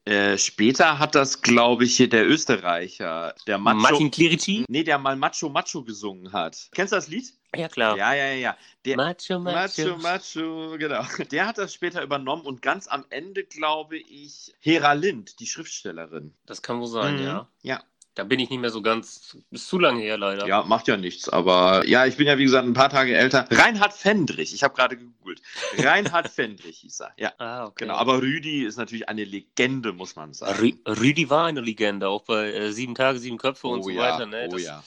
Äh, 0.04 0.38
später 0.38 0.98
hat 0.98 1.14
das, 1.14 1.42
glaube 1.42 1.84
ich, 1.84 1.96
hier 1.96 2.08
der 2.08 2.26
Österreicher, 2.28 3.34
der 3.46 3.58
Macho. 3.58 3.78
Martin 3.78 4.10
Clerici? 4.10 4.64
Nee, 4.68 4.82
der 4.84 4.98
mal 4.98 5.16
Macho 5.16 5.48
Macho 5.48 5.82
gesungen 5.84 6.32
hat. 6.32 6.68
Kennst 6.72 6.92
du 6.92 6.96
das 6.96 7.08
Lied? 7.08 7.32
Ja, 7.54 7.68
klar. 7.68 7.96
Ja, 7.96 8.14
ja, 8.14 8.26
ja, 8.28 8.34
ja. 8.34 8.56
Der 8.84 8.96
Macho, 8.96 9.38
Macho 9.40 9.96
Macho. 9.96 9.96
Macho, 9.98 10.78
genau. 10.78 11.02
Der 11.32 11.46
hat 11.46 11.58
das 11.58 11.74
später 11.74 12.02
übernommen 12.02 12.42
und 12.46 12.62
ganz 12.62 12.86
am 12.86 13.04
Ende, 13.10 13.44
glaube 13.44 13.98
ich, 13.98 14.54
Hera 14.60 14.92
Lind, 14.92 15.40
die 15.40 15.46
Schriftstellerin. 15.46 16.32
Das 16.46 16.62
kann 16.62 16.80
wohl 16.80 16.86
sein, 16.86 17.16
Mhm. 17.16 17.22
ja. 17.24 17.48
Ja. 17.62 17.82
Da 18.14 18.24
bin 18.24 18.40
ich 18.40 18.50
nicht 18.50 18.58
mehr 18.60 18.70
so 18.70 18.82
ganz. 18.82 19.36
Ist 19.50 19.68
zu 19.68 19.78
lange 19.78 20.02
her, 20.02 20.18
leider. 20.18 20.46
Ja, 20.46 20.64
macht 20.64 20.88
ja 20.88 20.96
nichts, 20.96 21.28
aber 21.28 21.86
ja, 21.86 22.06
ich 22.06 22.16
bin 22.16 22.26
ja 22.26 22.38
wie 22.38 22.44
gesagt 22.44 22.66
ein 22.66 22.74
paar 22.74 22.90
Tage 22.90 23.16
älter. 23.16 23.46
Reinhard 23.50 23.92
Fendrich, 23.92 24.52
ich 24.52 24.62
habe 24.64 24.74
gerade 24.74 24.96
gegoogelt. 24.96 25.40
Reinhard 25.78 26.28
Fendrich 26.34 26.78
hieß 26.78 27.00
er. 27.00 27.12
Ja, 27.16 27.32
Ah, 27.38 27.66
okay. 27.66 27.84
genau. 27.84 27.94
Aber 27.94 28.20
Rüdi 28.20 28.64
ist 28.64 28.76
natürlich 28.76 29.08
eine 29.08 29.24
Legende, 29.24 29.92
muss 29.92 30.16
man 30.16 30.34
sagen. 30.34 30.58
Rü 30.58 30.72
Rüdi 30.86 31.30
war 31.30 31.46
eine 31.46 31.60
Legende, 31.60 32.08
auch 32.08 32.22
bei 32.24 32.52
äh, 32.52 32.72
Sieben 32.72 32.96
Tage, 32.96 33.20
Sieben 33.20 33.38
Köpfe 33.38 33.68
und 33.68 33.84
so 33.84 33.90
ja, 33.90 34.02
weiter. 34.02 34.26
Ne? 34.26 34.48
oh 34.48 34.52
Das 34.54 34.62
ja, 34.64 34.82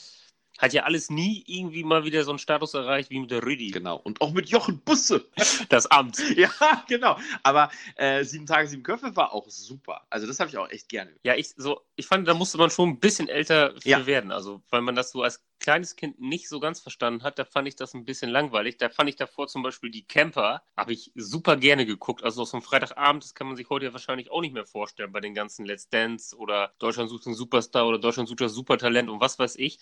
hat 0.59 0.73
ja 0.73 0.83
alles 0.83 1.09
nie 1.09 1.43
irgendwie 1.47 1.83
mal 1.83 2.05
wieder 2.05 2.23
so 2.23 2.31
einen 2.31 2.39
Status 2.39 2.73
erreicht 2.73 3.09
wie 3.09 3.19
mit 3.19 3.31
der 3.31 3.43
Rüdi. 3.43 3.71
genau. 3.71 3.97
Und 3.97 4.21
auch 4.21 4.31
mit 4.31 4.49
Jochen 4.49 4.79
Busse. 4.79 5.25
Das 5.69 5.87
Amt. 5.87 6.19
ja, 6.37 6.49
genau. 6.87 7.17
Aber 7.41 7.69
äh, 7.95 8.23
Sieben 8.23 8.45
Tage, 8.45 8.67
Sieben 8.67 8.83
Köpfe 8.83 9.15
war 9.15 9.33
auch 9.33 9.49
super. 9.49 10.05
Also 10.09 10.27
das 10.27 10.39
habe 10.39 10.49
ich 10.49 10.57
auch 10.57 10.69
echt 10.69 10.89
gerne. 10.89 11.11
Ja, 11.23 11.35
ich, 11.35 11.49
so, 11.57 11.81
ich 11.95 12.05
fand, 12.05 12.27
da 12.27 12.33
musste 12.33 12.57
man 12.57 12.69
schon 12.69 12.89
ein 12.89 12.99
bisschen 12.99 13.27
älter 13.27 13.73
für 13.81 13.89
Ja. 13.89 14.05
werden. 14.05 14.31
Also, 14.31 14.61
weil 14.69 14.81
man 14.81 14.95
das 14.95 15.11
so 15.11 15.21
als 15.23 15.43
kleines 15.59 15.95
Kind 15.95 16.19
nicht 16.19 16.49
so 16.49 16.59
ganz 16.59 16.81
verstanden 16.81 17.23
hat, 17.23 17.39
da 17.39 17.45
fand 17.45 17.67
ich 17.67 17.75
das 17.75 17.93
ein 17.93 18.03
bisschen 18.05 18.29
langweilig. 18.29 18.77
Da 18.77 18.89
fand 18.89 19.09
ich 19.09 19.15
davor 19.15 19.47
zum 19.47 19.63
Beispiel 19.63 19.89
die 19.91 20.03
Camper, 20.05 20.61
habe 20.75 20.91
ich 20.93 21.11
super 21.15 21.55
gerne 21.57 21.85
geguckt. 21.85 22.23
Also, 22.23 22.43
so 22.45 22.57
ein 22.57 22.61
Freitagabend, 22.63 23.23
das 23.23 23.33
kann 23.33 23.47
man 23.47 23.55
sich 23.55 23.69
heute 23.69 23.85
ja 23.85 23.93
wahrscheinlich 23.93 24.29
auch 24.29 24.41
nicht 24.41 24.53
mehr 24.53 24.65
vorstellen 24.65 25.11
bei 25.11 25.21
den 25.21 25.33
ganzen 25.33 25.65
Let's 25.65 25.89
Dance 25.89 26.35
oder 26.37 26.73
Deutschland 26.79 27.09
sucht 27.09 27.25
einen 27.25 27.35
Superstar 27.35 27.87
oder 27.87 27.97
Deutschland 27.99 28.27
sucht 28.29 28.41
das 28.41 28.53
Supertalent 28.53 29.09
und 29.09 29.21
was 29.21 29.39
weiß 29.39 29.55
ich. 29.55 29.79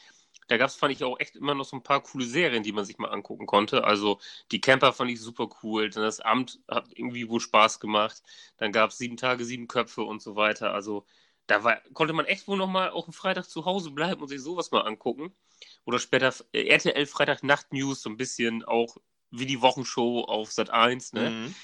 Da 0.48 0.58
gab 0.58 0.70
es, 0.70 0.76
fand 0.76 0.94
ich, 0.94 1.04
auch 1.04 1.20
echt 1.20 1.36
immer 1.36 1.56
noch 1.56 1.66
so 1.66 1.78
ein 1.78 1.84
paar 1.84 2.02
coole 2.02 2.26
Serien, 2.26 2.64
die 2.64 2.72
man 2.72 2.86
sich 2.86 2.98
mal 2.98 3.10
angucken 3.10 3.46
konnte. 3.46 3.84
Also 3.84 4.20
die 4.52 4.60
Camper 4.60 4.92
fand 4.94 5.12
ich 5.12 5.22
super 5.22 5.48
cool. 5.64 5.90
Dann 5.90 6.04
das 6.04 6.20
Amt 6.20 6.60
hat 6.68 6.90
irgendwie 6.94 7.30
wohl 7.30 7.40
Spaß 7.40 7.80
gemacht. 7.80 8.22
Dann 8.58 8.72
gab 8.72 8.90
es 8.90 8.98
sieben 8.98 9.18
Tage, 9.18 9.46
sieben 9.46 9.68
Köpfe 9.68 10.04
und 10.04 10.22
so 10.22 10.36
weiter. 10.36 10.74
Also 10.74 11.06
da 11.48 11.64
war, 11.64 11.82
konnte 11.94 12.14
man 12.14 12.26
echt 12.26 12.48
wohl 12.48 12.58
noch 12.58 12.68
mal 12.68 12.90
auch 12.92 13.08
am 13.08 13.14
Freitag 13.14 13.46
zu 13.46 13.66
Hause 13.66 13.92
bleiben 13.92 14.22
und 14.22 14.28
sich 14.28 14.42
sowas 14.42 14.72
mal 14.72 14.82
angucken. 14.82 15.34
Oder 15.86 16.00
später 16.00 16.34
äh, 16.54 16.68
RTL 16.68 17.06
Freitag 17.06 17.44
Nacht 17.44 17.74
News, 17.74 18.02
so 18.02 18.10
ein 18.10 18.18
bisschen 18.18 18.64
auch 18.64 18.98
wie 19.32 19.46
die 19.46 19.62
Wochenshow 19.62 20.22
auf 20.22 20.52
Sat 20.52 20.70
1. 20.70 21.14
Ne? 21.14 21.30
Mhm. 21.30 21.56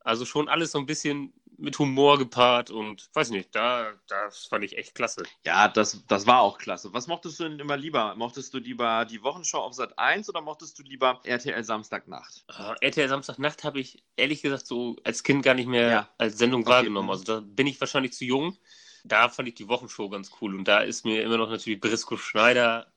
Also 0.00 0.24
schon 0.24 0.48
alles 0.48 0.72
so 0.72 0.78
ein 0.78 0.86
bisschen 0.86 1.32
mit 1.58 1.78
Humor 1.78 2.18
gepaart 2.18 2.70
und 2.70 3.10
weiß 3.14 3.30
nicht, 3.30 3.54
da, 3.54 3.94
das 4.06 4.46
fand 4.46 4.64
ich 4.64 4.76
echt 4.78 4.94
klasse. 4.94 5.30
Ja, 5.44 5.66
das, 5.68 6.04
das 6.06 6.26
war 6.26 6.40
auch 6.42 6.58
klasse. 6.58 6.92
Was 6.92 7.06
mochtest 7.08 7.40
du 7.40 7.44
denn 7.48 7.58
immer 7.58 7.76
lieber? 7.76 8.14
Mochtest 8.16 8.54
du 8.54 8.58
lieber 8.58 9.04
die 9.04 9.22
Wochenschau 9.22 9.60
auf 9.62 9.74
Sat 9.74 9.98
1 9.98 10.28
oder 10.28 10.40
mochtest 10.40 10.78
du 10.78 10.82
lieber 10.84 11.20
RTL 11.24 11.64
Samstagnacht? 11.64 12.44
Äh, 12.48 12.74
RTL 12.80 13.08
Samstagnacht 13.08 13.64
habe 13.64 13.80
ich 13.80 14.02
ehrlich 14.16 14.42
gesagt 14.42 14.66
so 14.66 14.96
als 15.04 15.22
Kind 15.22 15.42
gar 15.44 15.54
nicht 15.54 15.66
mehr 15.66 15.90
Ja. 15.90 16.08
als 16.18 16.38
Sendung 16.38 16.62
Okay. 16.62 16.70
wahrgenommen. 16.70 17.10
Also 17.10 17.24
da 17.24 17.40
bin 17.40 17.66
ich 17.66 17.80
wahrscheinlich 17.80 18.12
zu 18.12 18.24
jung. 18.24 18.56
Da 19.04 19.28
fand 19.28 19.48
ich 19.48 19.54
die 19.54 19.68
Wochenshow 19.68 20.08
ganz 20.08 20.30
cool 20.40 20.54
und 20.54 20.64
da 20.66 20.80
ist 20.80 21.04
mir 21.04 21.22
immer 21.22 21.36
noch 21.38 21.48
natürlich 21.50 21.80
Brisco 21.80 22.16
Schneider 22.16 22.92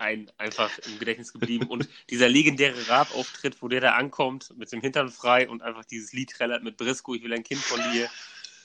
ein, 0.00 0.30
einfach 0.38 0.70
im 0.78 0.98
Gedächtnis 0.98 1.32
geblieben 1.32 1.66
und 1.66 1.88
dieser 2.10 2.28
legendäre 2.28 2.88
Raab-Auftritt, 2.88 3.60
wo 3.62 3.68
der 3.68 3.80
da 3.80 3.92
ankommt 3.92 4.54
mit 4.56 4.70
dem 4.72 4.80
Hintern 4.80 5.10
frei 5.10 5.48
und 5.48 5.62
einfach 5.62 5.84
dieses 5.84 6.12
Lied 6.12 6.30
trällert 6.30 6.62
mit 6.62 6.76
Brisco, 6.76 7.14
ich 7.14 7.22
will 7.22 7.32
ein 7.32 7.44
Kind 7.44 7.60
von 7.60 7.80
dir. 7.92 8.08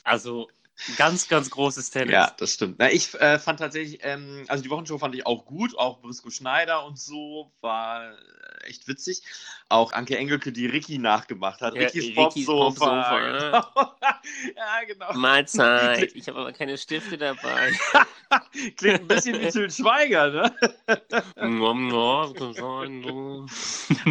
Also 0.03 0.49
Ganz, 0.97 1.27
ganz 1.27 1.49
großes 1.49 1.91
Tennis. 1.91 2.13
Ja, 2.13 2.33
das 2.37 2.53
stimmt. 2.53 2.77
Na, 2.79 2.91
ich 2.91 3.13
äh, 3.15 3.37
fand 3.39 3.59
tatsächlich, 3.59 3.99
ähm, 4.01 4.43
also 4.47 4.63
die 4.63 4.69
Wochenshow 4.69 4.97
fand 4.97 5.15
ich 5.15 5.25
auch 5.25 5.45
gut, 5.45 5.77
auch 5.77 6.01
Brisco 6.01 6.29
Schneider 6.29 6.85
und 6.85 6.99
so 6.99 7.53
war 7.61 8.11
äh, 8.11 8.67
echt 8.67 8.87
witzig. 8.87 9.21
Auch 9.69 9.93
Anke 9.93 10.17
Engelke, 10.17 10.51
die 10.51 10.65
Ricky 10.65 10.97
nachgemacht 10.97 11.61
hat. 11.61 11.75
Ja, 11.75 11.81
Rickys 11.81 12.15
Popsofa. 12.15 13.29
Popsofa, 13.63 13.95
ja, 14.55 14.83
genau. 14.87 15.13
Mahlzeit. 15.13 16.15
Ich 16.15 16.27
habe 16.27 16.39
aber 16.39 16.53
keine 16.53 16.77
Stifte 16.77 17.17
dabei. 17.17 17.71
Klingt 18.77 19.01
ein 19.01 19.07
bisschen 19.07 19.39
wie 19.39 19.49
Til 19.49 19.69
Schweiger, 19.69 20.29
ne? 20.31 20.55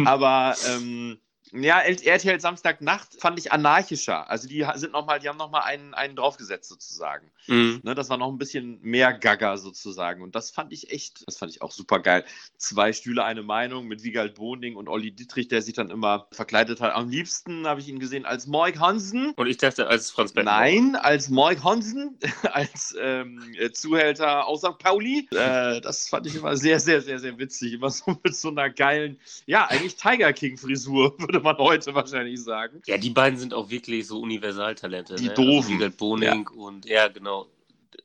Aber 0.05 0.55
ähm, 0.65 1.19
ja, 1.53 1.79
RTL 1.81 2.39
Samstagnacht 2.39 3.19
fand 3.19 3.37
ich 3.37 3.51
anarchischer. 3.51 4.29
Also 4.29 4.47
die 4.47 4.65
sind 4.75 4.91
noch 4.93 5.05
mal, 5.05 5.19
die 5.19 5.29
haben 5.29 5.37
nochmal 5.37 5.61
einen, 5.63 5.93
einen 5.93 6.15
draufgesetzt 6.15 6.67
sozusagen. 6.67 7.29
Mhm. 7.47 7.81
Ne, 7.83 7.93
das 7.93 8.09
war 8.09 8.17
noch 8.17 8.29
ein 8.29 8.39
bisschen 8.39 8.79
mehr 8.81 9.13
Gaga 9.13 9.57
sozusagen. 9.57 10.23
Und 10.23 10.33
das 10.33 10.49
fand 10.49 10.73
ich 10.73 10.91
echt, 10.91 11.23
das 11.27 11.37
fand 11.37 11.51
ich 11.51 11.61
auch 11.61 11.71
super 11.71 11.99
geil. 11.99 12.25
Zwei 12.57 12.91
Stühle, 12.91 13.23
eine 13.23 13.43
Meinung 13.43 13.87
mit 13.87 14.03
Wiegald 14.03 14.33
Boning 14.33 14.75
und 14.75 14.89
Olli 14.89 15.11
Dietrich, 15.11 15.47
der 15.47 15.61
sich 15.61 15.75
dann 15.75 15.91
immer 15.91 16.27
verkleidet 16.31 16.81
hat. 16.81 16.95
Am 16.95 17.09
liebsten 17.09 17.67
habe 17.67 17.81
ich 17.81 17.87
ihn 17.87 17.99
gesehen 17.99 18.25
als 18.25 18.47
Moik 18.47 18.79
Hansen. 18.79 19.33
Und 19.35 19.45
ich 19.45 19.57
dachte, 19.57 19.87
als 19.87 20.09
Franz 20.09 20.33
Beckenbauer. 20.33 20.59
Nein, 20.59 20.95
als 20.95 21.29
Moik 21.29 21.63
Hansen, 21.63 22.17
als 22.51 22.95
ähm, 22.99 23.53
äh, 23.59 23.71
Zuhälter 23.71 24.47
aus 24.47 24.61
St. 24.61 24.79
Pauli. 24.79 25.27
Äh, 25.31 25.81
das 25.81 26.09
fand 26.09 26.25
ich 26.25 26.35
immer 26.35 26.57
sehr, 26.57 26.79
sehr, 26.79 27.01
sehr, 27.01 27.19
sehr 27.19 27.37
witzig. 27.37 27.73
Immer 27.73 27.91
so 27.91 28.17
mit 28.23 28.35
so 28.35 28.49
einer 28.49 28.71
geilen, 28.71 29.19
ja, 29.45 29.65
eigentlich 29.65 29.97
Tiger 29.97 30.33
King-Frisur, 30.33 31.19
würde 31.19 31.42
man 31.57 31.57
heute 31.57 31.93
wahrscheinlich 31.93 32.41
sagen. 32.41 32.81
Ja, 32.85 32.97
die 32.97 33.09
beiden 33.09 33.37
sind 33.37 33.53
auch 33.53 33.69
wirklich 33.69 34.07
so 34.07 34.19
Universaltalente. 34.19 35.15
Die 35.15 35.27
ne? 35.27 35.33
Doofen. 35.33 35.81
Also 35.81 35.95
Boning 35.97 36.47
und 36.47 36.85
ja, 36.85 37.07
genau. 37.07 37.47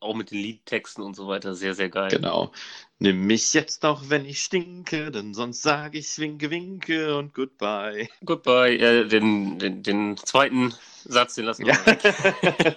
Auch 0.00 0.14
mit 0.14 0.30
den 0.30 0.38
Liedtexten 0.38 1.02
und 1.02 1.16
so 1.16 1.26
weiter. 1.26 1.54
Sehr, 1.54 1.74
sehr 1.74 1.88
geil. 1.88 2.10
Genau. 2.10 2.52
Nimm 3.00 3.26
mich 3.26 3.54
jetzt 3.54 3.84
doch, 3.84 4.10
wenn 4.10 4.24
ich 4.24 4.40
stinke, 4.40 5.10
denn 5.10 5.32
sonst 5.32 5.62
sage 5.62 5.98
ich 5.98 6.18
winke, 6.18 6.50
winke 6.50 7.16
und 7.16 7.32
goodbye. 7.32 8.08
Goodbye. 8.24 8.76
Ja, 8.78 9.04
den, 9.04 9.58
den, 9.58 9.82
den 9.82 10.16
zweiten 10.16 10.74
Satz, 11.04 11.36
den 11.36 11.46
lassen 11.46 11.64
wir 11.64 11.74
Ja. 11.74 11.86
weg. 11.86 12.76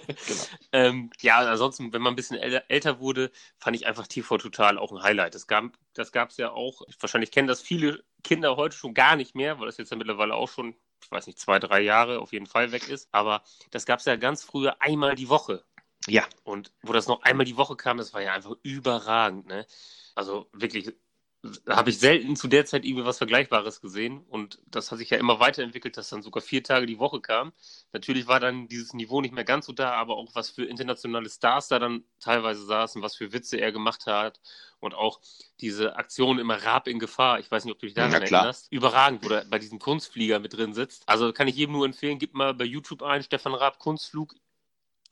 ähm, 0.72 1.10
ja, 1.20 1.38
ansonsten, 1.38 1.92
wenn 1.92 2.02
man 2.02 2.14
ein 2.14 2.16
bisschen 2.16 2.38
äl- 2.38 2.62
älter 2.68 2.98
wurde, 3.00 3.30
fand 3.58 3.76
ich 3.76 3.86
einfach 3.86 4.06
TV 4.06 4.38
Total 4.38 4.78
auch 4.78 4.92
ein 4.92 5.02
Highlight. 5.02 5.34
Das 5.34 5.46
gab 5.46 5.72
das 5.94 6.12
gab's 6.12 6.38
ja 6.38 6.50
auch, 6.50 6.82
wahrscheinlich 7.00 7.30
kennen 7.30 7.48
das 7.48 7.60
viele 7.60 8.02
Kinder 8.22 8.56
heute 8.56 8.76
schon 8.76 8.94
gar 8.94 9.16
nicht 9.16 9.34
mehr, 9.34 9.58
weil 9.58 9.66
das 9.66 9.76
jetzt 9.78 9.90
ja 9.90 9.96
mittlerweile 9.96 10.34
auch 10.34 10.48
schon, 10.48 10.74
ich 11.02 11.10
weiß 11.10 11.26
nicht, 11.26 11.38
zwei, 11.38 11.58
drei 11.58 11.80
Jahre 11.80 12.20
auf 12.20 12.32
jeden 12.32 12.46
Fall 12.46 12.72
weg 12.72 12.88
ist. 12.88 13.08
Aber 13.12 13.42
das 13.70 13.86
gab 13.86 14.00
es 14.00 14.04
ja 14.06 14.16
ganz 14.16 14.44
früher 14.44 14.80
einmal 14.80 15.14
die 15.14 15.28
Woche. 15.28 15.64
Ja, 16.08 16.24
Und 16.42 16.72
wo 16.82 16.92
das 16.92 17.06
noch 17.06 17.22
einmal 17.22 17.46
die 17.46 17.56
Woche 17.56 17.76
kam, 17.76 17.96
das 17.96 18.12
war 18.12 18.22
ja 18.22 18.32
einfach 18.32 18.56
überragend, 18.62 19.46
ne? 19.46 19.66
Also 20.16 20.48
wirklich, 20.52 20.92
habe 21.68 21.90
ich 21.90 21.98
selten 21.98 22.36
zu 22.36 22.46
der 22.46 22.64
Zeit 22.66 22.84
irgendwie 22.84 23.04
was 23.04 23.18
Vergleichbares 23.18 23.80
gesehen. 23.80 24.24
Und 24.28 24.60
das 24.66 24.90
hat 24.92 24.98
sich 24.98 25.10
ja 25.10 25.18
immer 25.18 25.40
weiterentwickelt, 25.40 25.96
dass 25.96 26.08
dann 26.08 26.22
sogar 26.22 26.40
vier 26.42 26.62
Tage 26.62 26.86
die 26.86 26.98
Woche 26.98 27.20
kam. 27.20 27.52
Natürlich 27.92 28.28
war 28.28 28.38
dann 28.38 28.68
dieses 28.68 28.94
Niveau 28.94 29.20
nicht 29.20 29.34
mehr 29.34 29.44
ganz 29.44 29.66
so 29.66 29.72
da, 29.72 29.92
aber 29.94 30.16
auch 30.16 30.34
was 30.34 30.50
für 30.50 30.64
internationale 30.64 31.28
Stars 31.28 31.68
da 31.68 31.78
dann 31.80 32.04
teilweise 32.20 32.64
saßen, 32.64 33.02
was 33.02 33.16
für 33.16 33.32
Witze 33.32 33.56
er 33.58 33.72
gemacht 33.72 34.06
hat. 34.06 34.40
Und 34.78 34.94
auch 34.94 35.20
diese 35.60 35.96
Aktion 35.96 36.38
immer 36.38 36.62
Raab 36.62 36.88
in 36.88 36.98
Gefahr. 36.98 37.40
Ich 37.40 37.50
weiß 37.50 37.64
nicht, 37.64 37.74
ob 37.74 37.80
du 37.80 37.86
dich 37.86 37.94
daran 37.94 38.12
Ja, 38.12 38.18
erinnerst. 38.18 38.70
Überragend, 38.70 39.24
wo 39.24 39.30
er 39.30 39.44
bei 39.44 39.58
diesem 39.58 39.78
Kunstflieger 39.78 40.38
mit 40.38 40.54
drin 40.54 40.74
sitzt. 40.74 41.08
Also 41.08 41.32
kann 41.32 41.48
ich 41.48 41.56
jedem 41.56 41.72
nur 41.72 41.86
empfehlen, 41.86 42.18
gib 42.18 42.34
mal 42.34 42.54
bei 42.54 42.64
YouTube 42.64 43.02
ein, 43.02 43.22
Stefan 43.22 43.54
Raab 43.54 43.78
Kunstflug. 43.78 44.34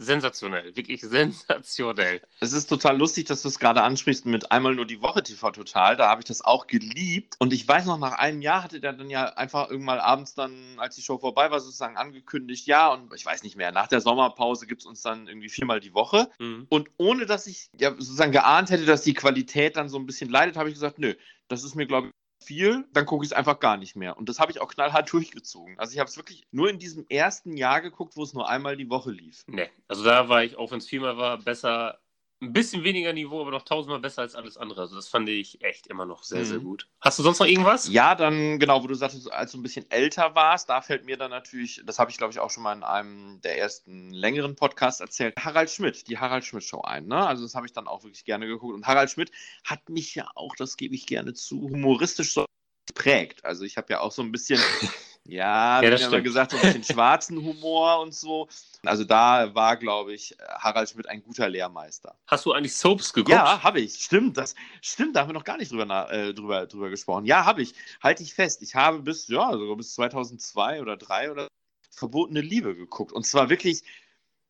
Sensationell, 0.02 0.74
wirklich 0.76 1.02
sensationell. 1.02 2.22
es 2.40 2.54
ist 2.54 2.68
total 2.68 2.96
lustig, 2.96 3.26
dass 3.26 3.42
du 3.42 3.48
es 3.48 3.58
gerade 3.58 3.82
ansprichst 3.82 4.24
mit 4.24 4.50
einmal 4.50 4.74
nur 4.74 4.86
die 4.86 5.02
Woche 5.02 5.22
TV 5.22 5.50
Total. 5.50 5.94
Da 5.94 6.08
habe 6.08 6.22
ich 6.22 6.24
das 6.24 6.42
auch 6.42 6.66
geliebt. 6.66 7.34
Und 7.38 7.52
ich 7.52 7.68
weiß 7.68 7.84
noch, 7.84 7.98
nach 7.98 8.12
einem 8.12 8.40
Jahr 8.40 8.62
hatte 8.62 8.80
der 8.80 8.94
dann 8.94 9.10
ja 9.10 9.26
einfach 9.34 9.68
irgendwann 9.68 9.98
abends 9.98 10.34
dann, 10.34 10.54
als 10.78 10.96
die 10.96 11.02
Show 11.02 11.18
vorbei 11.18 11.50
war, 11.50 11.60
sozusagen 11.60 11.98
angekündigt, 11.98 12.66
ja, 12.66 12.88
und 12.88 13.12
ich 13.14 13.26
weiß 13.26 13.42
nicht 13.42 13.56
mehr, 13.56 13.72
nach 13.72 13.88
der 13.88 14.00
Sommerpause 14.00 14.66
gibt 14.66 14.80
es 14.80 14.86
uns 14.86 15.02
dann 15.02 15.28
irgendwie 15.28 15.50
viermal 15.50 15.80
die 15.80 15.92
Woche. 15.92 16.30
Mhm. 16.38 16.66
Und 16.70 16.88
ohne 16.96 17.26
dass 17.26 17.46
ich 17.46 17.68
ja 17.78 17.90
sozusagen 17.90 18.32
geahnt 18.32 18.70
hätte, 18.70 18.86
dass 18.86 19.02
die 19.02 19.12
Qualität 19.12 19.76
dann 19.76 19.90
so 19.90 19.98
ein 19.98 20.06
bisschen 20.06 20.30
leidet, 20.30 20.56
habe 20.56 20.70
ich 20.70 20.76
gesagt, 20.76 20.98
nö, 20.98 21.14
das 21.48 21.62
ist 21.62 21.74
mir, 21.74 21.86
glaube 21.86 22.06
ich, 22.06 22.12
viel, 22.42 22.86
dann 22.92 23.06
gucke 23.06 23.24
ich 23.24 23.30
es 23.30 23.36
einfach 23.36 23.60
gar 23.60 23.76
nicht 23.76 23.96
mehr. 23.96 24.16
Und 24.16 24.28
das 24.28 24.38
habe 24.38 24.50
ich 24.52 24.60
auch 24.60 24.68
knallhart 24.68 25.12
durchgezogen. 25.12 25.78
Also 25.78 25.92
ich 25.92 25.98
habe 25.98 26.08
es 26.08 26.16
wirklich 26.16 26.46
nur 26.50 26.70
in 26.70 26.78
diesem 26.78 27.06
ersten 27.08 27.56
Jahr 27.56 27.80
geguckt, 27.80 28.16
wo 28.16 28.22
es 28.22 28.34
nur 28.34 28.48
einmal 28.48 28.76
die 28.76 28.90
Woche 28.90 29.10
lief. 29.10 29.44
Nee, 29.46 29.68
also 29.88 30.04
da 30.04 30.28
war 30.28 30.44
ich, 30.44 30.56
auch 30.56 30.70
wenn 30.70 30.78
es 30.78 30.88
viermal 30.88 31.16
war, 31.16 31.38
besser, 31.38 31.98
ein 32.42 32.52
bisschen 32.52 32.84
weniger 32.84 33.12
Niveau, 33.12 33.40
aber 33.40 33.50
noch 33.50 33.64
tausendmal 33.64 34.00
besser 34.00 34.22
als 34.22 34.34
alles 34.34 34.56
andere. 34.56 34.80
Also 34.80 34.96
das 34.96 35.08
fand 35.08 35.28
ich 35.28 35.62
echt 35.62 35.86
immer 35.88 36.06
noch 36.06 36.22
sehr, 36.22 36.40
Mhm. 36.40 36.44
sehr 36.46 36.58
gut. 36.58 36.88
Hast 37.00 37.18
du 37.18 37.22
sonst 37.22 37.38
noch 37.38 37.46
irgendwas? 37.46 37.88
Ja, 37.88 38.14
dann, 38.14 38.58
genau, 38.58 38.82
wo 38.82 38.86
du 38.86 38.94
sagtest, 38.94 39.30
als 39.30 39.52
du 39.52 39.58
ein 39.58 39.62
bisschen 39.62 39.90
älter 39.90 40.34
warst, 40.34 40.68
da 40.70 40.80
fällt 40.80 41.04
mir 41.04 41.16
dann 41.18 41.30
natürlich, 41.30 41.82
das 41.84 41.98
habe 41.98 42.10
ich 42.10 42.16
glaube 42.16 42.32
ich 42.32 42.38
auch 42.40 42.50
schon 42.50 42.62
mal 42.62 42.72
in 42.72 42.82
einem 42.82 43.40
der 43.42 43.58
ersten 43.58 44.10
längeren 44.10 44.56
Podcasts 44.56 45.00
erzählt, 45.00 45.34
Harald 45.38 45.70
Schmidt, 45.70 46.08
die 46.08 46.18
Harald 46.18 46.44
Schmidt 46.44 46.64
Show 46.64 46.80
ein. 46.80 47.06
Ne? 47.06 47.26
Also 47.26 47.42
das 47.42 47.54
habe 47.54 47.66
ich 47.66 47.72
dann 47.72 47.86
auch 47.86 48.04
wirklich 48.04 48.24
gerne 48.24 48.46
geguckt. 48.46 48.74
Und 48.74 48.86
Harald 48.86 49.10
Schmidt 49.10 49.30
hat 49.64 49.88
mich 49.90 50.14
ja 50.14 50.28
auch, 50.34 50.56
das 50.56 50.76
gebe 50.78 50.94
ich 50.94 51.06
gerne 51.06 51.34
zu, 51.34 51.60
humoristisch 51.62 52.32
so 52.32 52.46
geprägt. 52.86 53.44
Also 53.44 53.64
ich 53.64 53.76
habe 53.76 53.92
ja 53.92 54.00
auch 54.00 54.12
so 54.12 54.22
ein 54.22 54.32
bisschen, 54.32 54.60
ja, 55.24 55.80
Ja, 55.80 55.86
wie 55.86 55.90
das 55.90 56.00
mal 56.02 56.08
stimmt. 56.08 56.24
gesagt, 56.24 56.50
so 56.52 56.56
ein 56.56 56.62
bisschen 56.62 56.84
schwarzen 56.96 57.42
Humor 57.42 58.00
und 58.00 58.14
so. 58.14 58.48
Also 58.84 59.04
da 59.04 59.54
war, 59.54 59.76
glaube 59.76 60.14
ich, 60.14 60.34
Harald 60.58 60.88
Schmidt 60.88 61.06
ein 61.08 61.22
guter 61.22 61.48
Lehrmeister. 61.48 62.16
Hast 62.26 62.46
du 62.46 62.52
eigentlich 62.52 62.74
Soaps 62.74 63.12
geguckt? 63.12 63.30
Ja, 63.30 63.62
habe 63.62 63.80
ich. 63.80 63.94
Stimmt, 63.94 64.36
das 64.36 64.54
stimmt. 64.80 65.16
Da 65.16 65.20
haben 65.20 65.28
wir 65.28 65.34
noch 65.34 65.44
gar 65.44 65.58
nicht 65.58 65.70
drüber, 65.70 66.10
äh, 66.10 66.32
drüber, 66.32 66.66
drüber 66.66 66.88
gesprochen. 66.90 67.26
Ja, 67.26 67.44
habe 67.44 67.62
ich. 67.62 67.74
Halte 68.02 68.22
ich 68.22 68.34
fest. 68.34 68.62
Ich 68.62 68.74
habe 68.74 69.00
bis, 69.00 69.28
ja, 69.28 69.52
sogar 69.52 69.76
bis 69.76 69.94
2002 69.94 70.80
oder 70.80 70.96
3 70.96 71.30
oder 71.30 71.48
Verbotene 71.90 72.40
Liebe 72.40 72.74
geguckt. 72.74 73.12
Und 73.12 73.26
zwar 73.26 73.50
wirklich 73.50 73.82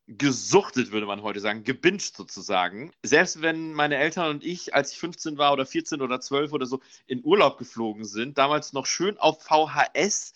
gesuchtet, 0.06 0.90
würde 0.90 1.06
man 1.06 1.22
heute 1.22 1.40
sagen, 1.40 1.62
gebinged 1.62 2.16
sozusagen. 2.16 2.90
Selbst 3.04 3.42
wenn 3.42 3.72
meine 3.72 3.96
Eltern 3.96 4.30
und 4.30 4.44
ich, 4.44 4.74
als 4.74 4.92
ich 4.92 4.98
15 4.98 5.38
war 5.38 5.52
oder 5.52 5.66
14 5.66 6.00
oder 6.02 6.20
12 6.20 6.52
oder 6.52 6.66
so, 6.66 6.80
in 7.06 7.24
Urlaub 7.24 7.58
geflogen 7.58 8.04
sind, 8.04 8.36
damals 8.36 8.72
noch 8.72 8.86
schön 8.86 9.18
auf 9.18 9.42
VHS 9.42 10.32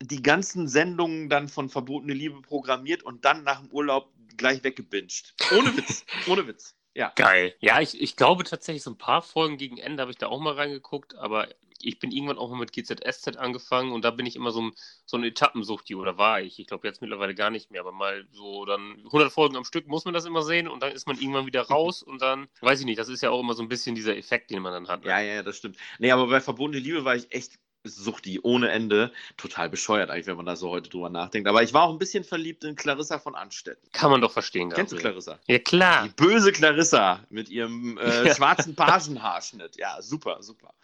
die 0.00 0.22
ganzen 0.22 0.68
Sendungen 0.68 1.28
dann 1.28 1.48
von 1.48 1.68
Verbotene 1.68 2.14
Liebe 2.14 2.40
programmiert 2.40 3.02
und 3.02 3.24
dann 3.24 3.44
nach 3.44 3.60
dem 3.60 3.70
Urlaub 3.70 4.12
gleich 4.36 4.62
weggebinged. 4.62 5.34
Ohne 5.56 5.76
Witz. 5.76 6.04
Ohne 6.28 6.46
Witz. 6.46 6.74
Ja. 6.94 7.12
Geil. 7.14 7.54
Ja, 7.60 7.80
ich, 7.80 8.00
ich 8.00 8.16
glaube 8.16 8.44
tatsächlich, 8.44 8.82
so 8.82 8.90
ein 8.90 8.98
paar 8.98 9.22
Folgen 9.22 9.56
gegen 9.56 9.78
Ende 9.78 10.00
habe 10.00 10.10
ich 10.10 10.18
da 10.18 10.26
auch 10.28 10.40
mal 10.40 10.54
reingeguckt, 10.54 11.14
aber 11.14 11.48
ich 11.80 11.98
bin 11.98 12.10
irgendwann 12.10 12.38
auch 12.38 12.50
mal 12.50 12.58
mit 12.58 12.72
GZSZ 12.72 13.36
angefangen 13.36 13.92
und 13.92 14.04
da 14.04 14.10
bin 14.10 14.26
ich 14.26 14.36
immer 14.36 14.50
so 14.50 14.62
ein, 14.62 14.72
so 15.06 15.16
ein 15.16 15.24
Etappensuchti 15.24 15.94
oder 15.94 16.18
war 16.18 16.40
ich. 16.40 16.58
Ich 16.58 16.66
glaube 16.66 16.88
jetzt 16.88 17.00
mittlerweile 17.00 17.34
gar 17.34 17.50
nicht 17.50 17.70
mehr, 17.70 17.80
aber 17.80 17.92
mal 17.92 18.26
so 18.32 18.64
dann 18.64 18.96
100 19.04 19.32
Folgen 19.32 19.56
am 19.56 19.64
Stück 19.64 19.86
muss 19.86 20.04
man 20.04 20.14
das 20.14 20.24
immer 20.24 20.42
sehen 20.42 20.66
und 20.66 20.82
dann 20.82 20.92
ist 20.92 21.06
man 21.06 21.18
irgendwann 21.18 21.46
wieder 21.46 21.62
raus 21.68 22.02
und 22.02 22.20
dann, 22.20 22.48
weiß 22.60 22.80
ich 22.80 22.86
nicht, 22.86 22.98
das 22.98 23.08
ist 23.08 23.22
ja 23.22 23.30
auch 23.30 23.40
immer 23.40 23.54
so 23.54 23.62
ein 23.62 23.68
bisschen 23.68 23.94
dieser 23.94 24.16
Effekt, 24.16 24.50
den 24.50 24.62
man 24.62 24.72
dann 24.72 24.88
hat. 24.88 25.04
ne? 25.04 25.10
Ja, 25.10 25.20
ja, 25.20 25.34
ja, 25.34 25.42
das 25.42 25.56
stimmt. 25.56 25.76
Nee, 25.98 26.10
aber 26.10 26.26
bei 26.26 26.40
Verbotene 26.40 26.80
Liebe 26.80 27.04
war 27.04 27.14
ich 27.14 27.30
echt 27.32 27.58
Suchti 27.84 28.40
ohne 28.42 28.70
Ende. 28.70 29.12
Total 29.36 29.68
bescheuert 29.68 30.10
eigentlich, 30.10 30.26
wenn 30.26 30.36
man 30.36 30.46
da 30.46 30.56
so 30.56 30.70
heute 30.70 30.90
drüber 30.90 31.10
nachdenkt. 31.10 31.48
Aber 31.48 31.62
ich 31.62 31.72
war 31.72 31.84
auch 31.84 31.92
ein 31.92 31.98
bisschen 31.98 32.24
verliebt 32.24 32.64
in 32.64 32.76
Clarissa 32.76 33.18
von 33.18 33.34
Anstetten. 33.34 33.88
Kann 33.92 34.10
man 34.10 34.20
doch 34.20 34.32
verstehen, 34.32 34.70
Kennst 34.70 34.92
du 34.92 34.96
Gabriel. 34.96 35.12
Clarissa? 35.12 35.38
Ja, 35.46 35.58
klar. 35.58 36.04
Die 36.04 36.14
böse 36.14 36.52
Clarissa 36.52 37.24
mit 37.30 37.48
ihrem 37.48 37.98
äh, 37.98 38.34
schwarzen 38.34 38.74
Pagenhaarschnitt. 38.74 39.76
Ja, 39.76 40.00
super, 40.02 40.42
super. 40.42 40.74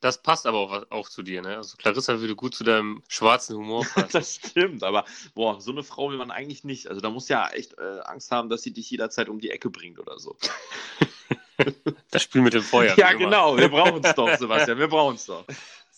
Das 0.00 0.22
passt 0.22 0.46
aber 0.46 0.58
auch, 0.58 0.90
auch 0.90 1.08
zu 1.10 1.22
dir, 1.22 1.42
ne? 1.42 1.58
Also 1.58 1.76
Clarissa 1.76 2.20
würde 2.20 2.34
gut 2.34 2.54
zu 2.54 2.64
deinem 2.64 3.02
schwarzen 3.08 3.56
Humor 3.56 3.84
passen. 3.94 4.08
Das 4.12 4.36
stimmt, 4.36 4.82
aber 4.82 5.04
boah, 5.34 5.60
so 5.60 5.72
eine 5.72 5.82
Frau 5.82 6.10
will 6.10 6.16
man 6.16 6.30
eigentlich 6.30 6.64
nicht. 6.64 6.88
Also 6.88 7.02
da 7.02 7.10
muss 7.10 7.28
ja 7.28 7.48
echt 7.50 7.76
äh, 7.78 8.00
Angst 8.04 8.30
haben, 8.30 8.48
dass 8.48 8.62
sie 8.62 8.72
dich 8.72 8.90
jederzeit 8.90 9.28
um 9.28 9.40
die 9.40 9.50
Ecke 9.50 9.68
bringt 9.68 9.98
oder 9.98 10.18
so. 10.18 10.36
das 12.10 12.22
Spiel 12.22 12.40
mit 12.40 12.54
dem 12.54 12.62
Feuer. 12.62 12.96
Ja, 12.96 13.12
genau. 13.12 13.58
Wir 13.58 13.68
brauchen 13.68 14.02
es 14.02 14.14
doch, 14.14 14.34
Sebastian. 14.38 14.78
Wir 14.78 14.88
brauchen 14.88 15.16
es 15.16 15.26
doch. 15.26 15.44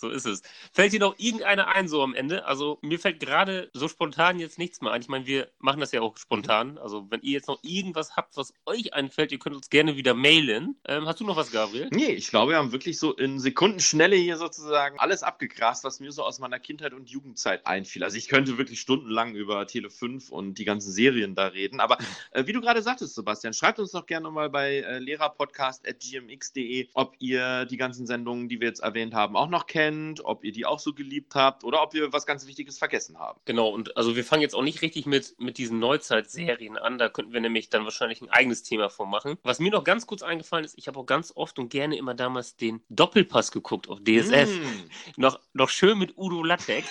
So 0.02 0.08
ist 0.08 0.26
es. 0.26 0.42
Fällt 0.72 0.92
dir 0.92 0.98
noch 0.98 1.14
irgendeiner 1.18 1.68
ein 1.68 1.86
so 1.86 2.02
am 2.02 2.12
Ende? 2.12 2.44
Also 2.44 2.80
mir 2.82 2.98
fällt 2.98 3.20
gerade 3.20 3.70
so 3.72 3.86
spontan 3.86 4.40
jetzt 4.40 4.58
nichts 4.58 4.80
mehr 4.80 4.90
ein. 4.90 5.00
Ich 5.00 5.06
meine, 5.06 5.26
wir 5.26 5.48
machen 5.60 5.78
das 5.78 5.92
ja 5.92 6.00
auch 6.00 6.16
spontan. 6.16 6.76
Also 6.76 7.06
wenn 7.08 7.22
ihr 7.22 7.30
jetzt 7.30 7.46
noch 7.46 7.60
irgendwas 7.62 8.16
habt, 8.16 8.36
was 8.36 8.52
euch 8.66 8.94
einfällt, 8.94 9.30
ihr 9.30 9.38
könnt 9.38 9.54
uns 9.54 9.70
gerne 9.70 9.96
wieder 9.96 10.14
mailen. 10.14 10.74
Ähm, 10.88 11.06
hast 11.06 11.20
du 11.20 11.24
noch 11.24 11.36
was, 11.36 11.52
Gabriel? 11.52 11.88
Nee, 11.92 12.10
ich 12.10 12.30
glaube, 12.30 12.50
wir 12.50 12.58
haben 12.58 12.72
wirklich 12.72 12.98
so 12.98 13.12
in 13.12 13.38
Sekundenschnelle 13.38 14.16
hier 14.16 14.38
sozusagen 14.38 14.98
alles 14.98 15.22
abgegrast, 15.22 15.84
was 15.84 16.00
mir 16.00 16.10
so 16.10 16.24
aus 16.24 16.40
meiner 16.40 16.58
Kindheit 16.58 16.94
und 16.94 17.08
Jugendzeit 17.08 17.64
einfiel. 17.64 18.02
Also 18.02 18.16
ich 18.16 18.26
könnte 18.26 18.58
wirklich 18.58 18.80
stundenlang 18.80 19.36
über 19.36 19.68
Tele 19.68 19.88
5 19.88 20.30
und 20.30 20.58
die 20.58 20.64
ganzen 20.64 20.90
Serien 20.90 21.36
da 21.36 21.46
reden. 21.46 21.78
Aber 21.78 21.96
äh, 22.32 22.44
wie 22.44 22.52
du 22.52 22.60
gerade 22.60 22.82
sagtest, 22.82 23.14
Sebastian, 23.14 23.54
schreibt 23.54 23.78
uns 23.78 23.92
doch 23.92 24.06
gerne 24.06 24.32
mal 24.32 24.50
bei 24.50 24.78
äh, 24.78 24.98
lehrerpodcast.gmx.de, 24.98 26.88
ob 26.94 27.14
ihr 27.20 27.66
die 27.66 27.76
ganzen 27.76 28.04
Sendungen, 28.04 28.48
die 28.48 28.58
wir 28.58 28.66
jetzt 28.66 28.80
erwähnt 28.80 29.14
haben, 29.14 29.36
auch 29.36 29.48
noch 29.48 29.68
kennt. 29.68 29.91
Kennt, 29.92 30.24
ob 30.24 30.44
ihr 30.44 30.52
die 30.52 30.66
auch 30.66 30.78
so 30.78 30.92
geliebt 30.94 31.34
habt 31.34 31.64
oder 31.64 31.82
ob 31.82 31.94
wir 31.94 32.12
was 32.12 32.26
ganz 32.26 32.46
Wichtiges 32.46 32.78
vergessen 32.78 33.18
haben. 33.18 33.40
Genau, 33.44 33.68
und 33.68 33.96
also 33.96 34.16
wir 34.16 34.24
fangen 34.24 34.42
jetzt 34.42 34.54
auch 34.54 34.62
nicht 34.62 34.82
richtig 34.82 35.06
mit, 35.06 35.34
mit 35.38 35.58
diesen 35.58 35.78
Neuzeitserien 35.78 36.76
an. 36.76 36.98
Da 36.98 37.08
könnten 37.08 37.32
wir 37.32 37.40
nämlich 37.40 37.70
dann 37.70 37.84
wahrscheinlich 37.84 38.20
ein 38.22 38.30
eigenes 38.30 38.62
Thema 38.62 38.88
vormachen. 38.88 39.38
Was 39.42 39.58
mir 39.58 39.70
noch 39.70 39.84
ganz 39.84 40.06
kurz 40.06 40.22
eingefallen 40.22 40.64
ist, 40.64 40.76
ich 40.78 40.88
habe 40.88 40.98
auch 40.98 41.06
ganz 41.06 41.32
oft 41.34 41.58
und 41.58 41.68
gerne 41.68 41.96
immer 41.96 42.14
damals 42.14 42.56
den 42.56 42.82
Doppelpass 42.88 43.52
geguckt 43.52 43.88
auf 43.88 44.00
DSF. 44.00 44.48
Mm. 44.48 45.20
Noch, 45.20 45.40
noch 45.52 45.68
schön 45.68 45.98
mit 45.98 46.16
Udo 46.16 46.42
Lattek. 46.42 46.84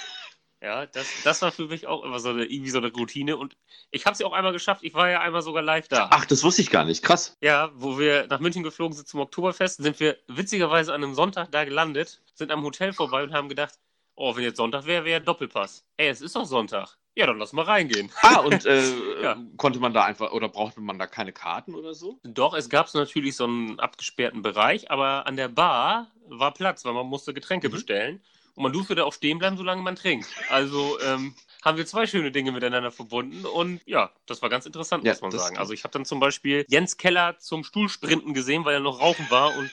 Ja, 0.62 0.86
das, 0.86 1.08
das 1.24 1.42
war 1.42 1.52
für 1.52 1.66
mich 1.66 1.88
auch 1.88 2.04
immer 2.04 2.20
so 2.20 2.30
eine, 2.30 2.46
irgendwie 2.46 2.70
so 2.70 2.78
eine 2.78 2.92
Routine. 2.94 3.36
Und 3.36 3.58
ich 3.90 4.06
habe 4.06 4.14
es 4.14 4.20
ja 4.20 4.28
auch 4.28 4.34
einmal 4.34 4.54
geschafft. 4.54 4.84
Ich 4.84 4.94
war 4.94 5.10
ja 5.10 5.20
einmal 5.20 5.42
sogar 5.42 5.64
live 5.64 5.88
da. 5.88 6.10
Ach, 6.12 6.26
das 6.26 6.44
wusste 6.44 6.62
ich 6.62 6.70
gar 6.70 6.86
nicht. 6.86 7.04
Krass. 7.04 7.36
Ja, 7.42 7.72
wo 7.74 7.98
wir 7.98 8.28
nach 8.28 8.40
München 8.40 8.62
geflogen 8.62 8.96
sind 8.96 9.08
zum 9.08 9.22
Oktoberfest, 9.22 9.82
sind 9.82 10.00
wir 10.00 10.18
witzigerweise 10.28 10.94
an 10.94 11.04
einem 11.04 11.16
Sonntag 11.16 11.52
da 11.52 11.64
gelandet, 11.66 12.22
sind 12.36 12.52
am 12.52 12.62
Hotel 12.64 12.94
vorbei 12.94 13.24
und 13.24 13.34
haben 13.34 13.50
gedacht, 13.50 13.80
oh, 14.14 14.36
wenn 14.36 14.44
jetzt 14.44 14.58
Sonntag 14.58 14.86
wäre, 14.86 15.04
wäre 15.04 15.22
Doppelpass. 15.22 15.84
Ey, 15.98 16.10
es 16.10 16.22
ist 16.22 16.36
doch 16.36 16.46
Sonntag. 16.46 16.96
Ja, 17.16 17.26
dann 17.26 17.40
lass 17.40 17.54
mal 17.54 17.66
reingehen. 17.66 18.12
Ah, 18.22 18.38
und 18.42 18.64
äh, 18.66 18.84
Ja. 19.24 19.38
konnte 19.58 19.80
man 19.80 19.94
da 19.94 20.06
einfach 20.06 20.32
oder 20.32 20.48
brauchte 20.48 20.80
man 20.80 21.00
da 21.00 21.08
keine 21.08 21.34
Karten 21.34 21.74
oder 21.74 21.96
so? 21.96 22.20
Doch, 22.24 22.54
es 22.54 22.70
gab 22.70 22.94
natürlich 22.94 23.36
so 23.36 23.46
einen 23.46 23.80
abgesperrten 23.80 24.44
Bereich, 24.44 24.92
aber 24.92 25.26
an 25.26 25.38
der 25.38 25.48
Bar 25.50 26.12
war 26.28 26.54
Platz, 26.54 26.86
weil 26.86 26.94
man 26.94 27.08
musste 27.08 27.34
Getränke 27.34 27.68
Mhm. 27.68 27.72
bestellen. 27.74 28.22
Und 28.56 28.64
man 28.64 28.74
durfte 28.74 28.96
da 28.96 29.04
auch 29.04 29.14
stehen 29.14 29.40
bleiben, 29.40 29.58
solange 29.58 29.82
man 29.82 29.96
trinkt. 29.96 30.28
Also 30.50 31.00
ähm, 31.02 31.36
haben 31.64 31.78
wir 31.78 31.86
zwei 31.86 32.08
schöne 32.08 32.32
Dinge 32.32 32.52
miteinander 32.52 32.92
verbunden. 32.92 33.46
Und 33.46 33.82
ja, 33.86 34.12
das 34.26 34.42
war 34.42 34.50
ganz 34.50 34.66
interessant, 34.66 35.04
Ja, 35.04 35.14
muss 35.14 35.22
man 35.22 35.32
sagen. 35.32 35.58
Also 35.58 35.74
ich 35.74 35.84
habe 35.84 35.94
dann 35.94 36.06
zum 36.06 36.20
Beispiel 36.20 36.66
Jens 36.68 36.98
Keller 36.98 37.38
zum 37.38 37.64
Stuhlsprinten 37.64 38.34
gesehen, 38.34 38.66
weil 38.66 38.76
er 38.76 38.80
noch 38.80 39.00
rauchen 39.00 39.30
war 39.30 39.56
und 39.56 39.72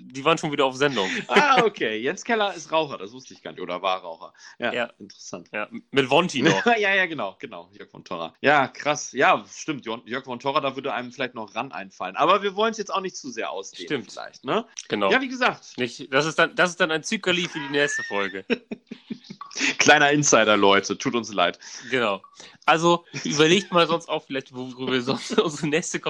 die 0.00 0.24
waren 0.24 0.38
schon 0.38 0.52
wieder 0.52 0.64
auf 0.64 0.76
Sendung. 0.76 1.08
Ah, 1.28 1.62
okay. 1.64 1.96
Jens 1.98 2.24
Keller 2.24 2.54
ist 2.54 2.70
Raucher, 2.72 2.98
das 2.98 3.12
wusste 3.12 3.34
ich 3.34 3.42
gar 3.42 3.52
nicht. 3.52 3.60
Oder 3.60 3.82
war 3.82 4.00
Raucher. 4.00 4.32
Ja, 4.58 4.72
Ja. 4.72 4.84
interessant. 4.98 5.48
Ja, 5.52 5.68
mit 5.90 6.08
Vonti 6.10 6.42
noch. 6.42 6.64
ja, 6.66 6.94
ja, 6.94 7.06
genau, 7.06 7.36
genau. 7.38 7.70
Jörg 7.72 7.90
von 7.90 8.04
Torra. 8.04 8.34
Ja, 8.40 8.68
krass. 8.68 9.12
Ja, 9.12 9.44
stimmt. 9.52 9.84
Jörg 9.86 10.24
von 10.24 10.38
Torra, 10.40 10.60
da 10.60 10.74
würde 10.76 10.92
einem 10.92 11.12
vielleicht 11.12 11.34
noch 11.34 11.54
ran 11.54 11.72
einfallen. 11.72 12.16
Aber 12.16 12.42
wir 12.42 12.54
wollen 12.56 12.72
es 12.72 12.78
jetzt 12.78 12.92
auch 12.92 13.00
nicht 13.00 13.16
zu 13.16 13.30
sehr 13.30 13.50
ausdehnen. 13.50 13.86
Stimmt. 13.86 14.12
Vielleicht, 14.12 14.44
ne? 14.44 14.66
Genau. 14.88 15.10
Ja, 15.10 15.20
wie 15.20 15.28
gesagt, 15.28 15.76
Nicht, 15.78 16.12
das, 16.12 16.26
ist 16.26 16.38
dann, 16.38 16.54
das 16.54 16.70
ist 16.70 16.80
dann 16.80 16.90
ein 16.90 17.02
Zückerli 17.02 17.48
für 17.48 17.58
die 17.58 17.70
nächste 17.70 18.02
Folge. 18.04 18.44
kleiner 19.78 20.10
Insider, 20.12 20.56
Leute. 20.56 20.96
Tut 20.98 21.14
uns 21.14 21.32
leid. 21.32 21.58
Genau. 21.90 22.22
Also 22.66 23.04
überlegt 23.24 23.72
mal 23.72 23.86
sonst 23.86 24.08
auch 24.08 24.24
vielleicht, 24.24 24.54
worüber 24.54 24.92
wir 24.92 25.02
sonst 25.02 25.38
unsere 25.38 25.68
nächste 25.68 26.00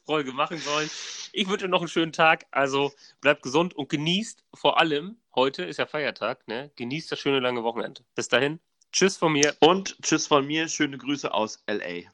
Kontaktfolge 0.00 0.32
machen 0.32 0.58
sollen. 0.58 0.90
Ich 1.32 1.48
wünsche 1.48 1.68
noch 1.68 1.80
einen 1.80 1.88
schönen 1.88 2.12
Tag. 2.12 2.46
Also 2.50 2.92
bleibt 3.20 3.42
gesund 3.42 3.74
und 3.74 3.88
genießt 3.88 4.44
vor 4.54 4.78
allem, 4.78 5.16
heute 5.34 5.64
ist 5.64 5.78
ja 5.78 5.86
Feiertag, 5.86 6.46
ne? 6.48 6.70
Genießt 6.76 7.12
das 7.12 7.18
schöne 7.18 7.40
lange 7.40 7.62
Wochenende. 7.62 8.02
Bis 8.14 8.28
dahin. 8.28 8.60
Tschüss 8.92 9.16
von 9.16 9.32
mir. 9.32 9.54
Und 9.60 9.96
tschüss 10.02 10.26
von 10.26 10.46
mir. 10.46 10.68
Schöne 10.68 10.98
Grüße 10.98 11.32
aus 11.32 11.62
L.A. 11.66 12.08